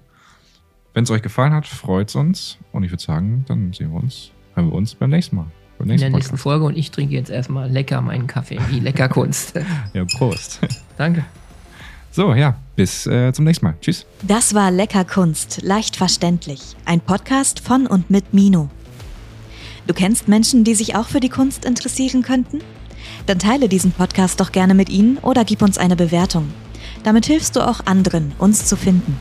Wenn 0.94 1.04
es 1.04 1.12
euch 1.12 1.22
gefallen 1.22 1.54
hat, 1.54 1.68
freut 1.68 2.10
es 2.10 2.16
uns. 2.16 2.58
Und 2.72 2.84
ich 2.84 2.92
würde 2.92 3.04
sagen, 3.04 3.46
dann 3.48 3.74
sehen 3.74 3.92
wir 3.92 4.02
uns, 4.02 4.32
hören 4.54 4.68
wir 4.68 4.74
uns 4.74 4.96
beim 4.96 5.10
nächsten 5.10 5.36
Mal 5.36 5.52
in 5.80 5.88
der 5.88 5.96
Podcast. 5.96 6.14
nächsten 6.14 6.38
Folge 6.38 6.66
und 6.66 6.78
ich 6.78 6.92
trinke 6.92 7.14
jetzt 7.14 7.30
erstmal 7.30 7.70
lecker 7.70 8.02
meinen 8.02 8.28
Kaffee, 8.28 8.60
wie 8.70 8.80
lecker 8.80 9.10
Kunst. 9.10 9.54
ja, 9.94 10.06
Prost. 10.18 10.60
Danke. 10.98 11.26
So, 12.12 12.34
ja, 12.34 12.56
bis 12.76 13.06
äh, 13.06 13.32
zum 13.34 13.46
nächsten 13.46 13.66
Mal. 13.66 13.76
Tschüss. 13.82 14.06
Das 14.24 14.54
war 14.56 14.72
Lecker 14.72 15.06
Kunst, 15.06 15.62
leicht 15.62 15.96
verständlich. 15.96 16.76
Ein 16.86 17.02
Podcast 17.02 17.60
von 17.60 17.86
und 17.86 18.10
mit 18.10 18.34
Mino. 18.34 18.70
Du 19.86 19.94
kennst 19.94 20.28
Menschen, 20.28 20.64
die 20.64 20.76
sich 20.76 20.96
auch 20.96 21.08
für 21.08 21.20
die 21.20 21.30
Kunst 21.30 21.66
interessieren 21.66 22.24
könnten? 22.24 22.62
Dann 23.26 23.40
teile 23.40 23.70
diesen 23.70 23.92
Podcast 23.92 24.40
doch 24.40 24.52
gerne 24.52 24.74
mit 24.74 24.90
ihnen 24.90 25.18
oder 25.20 25.46
gib 25.46 25.62
uns 25.62 25.78
eine 25.78 25.96
Bewertung. 25.96 26.52
Damit 27.04 27.26
hilfst 27.26 27.56
du 27.56 27.62
auch 27.62 27.86
anderen, 27.86 28.34
uns 28.40 28.66
zu 28.66 28.76
finden. 28.76 29.18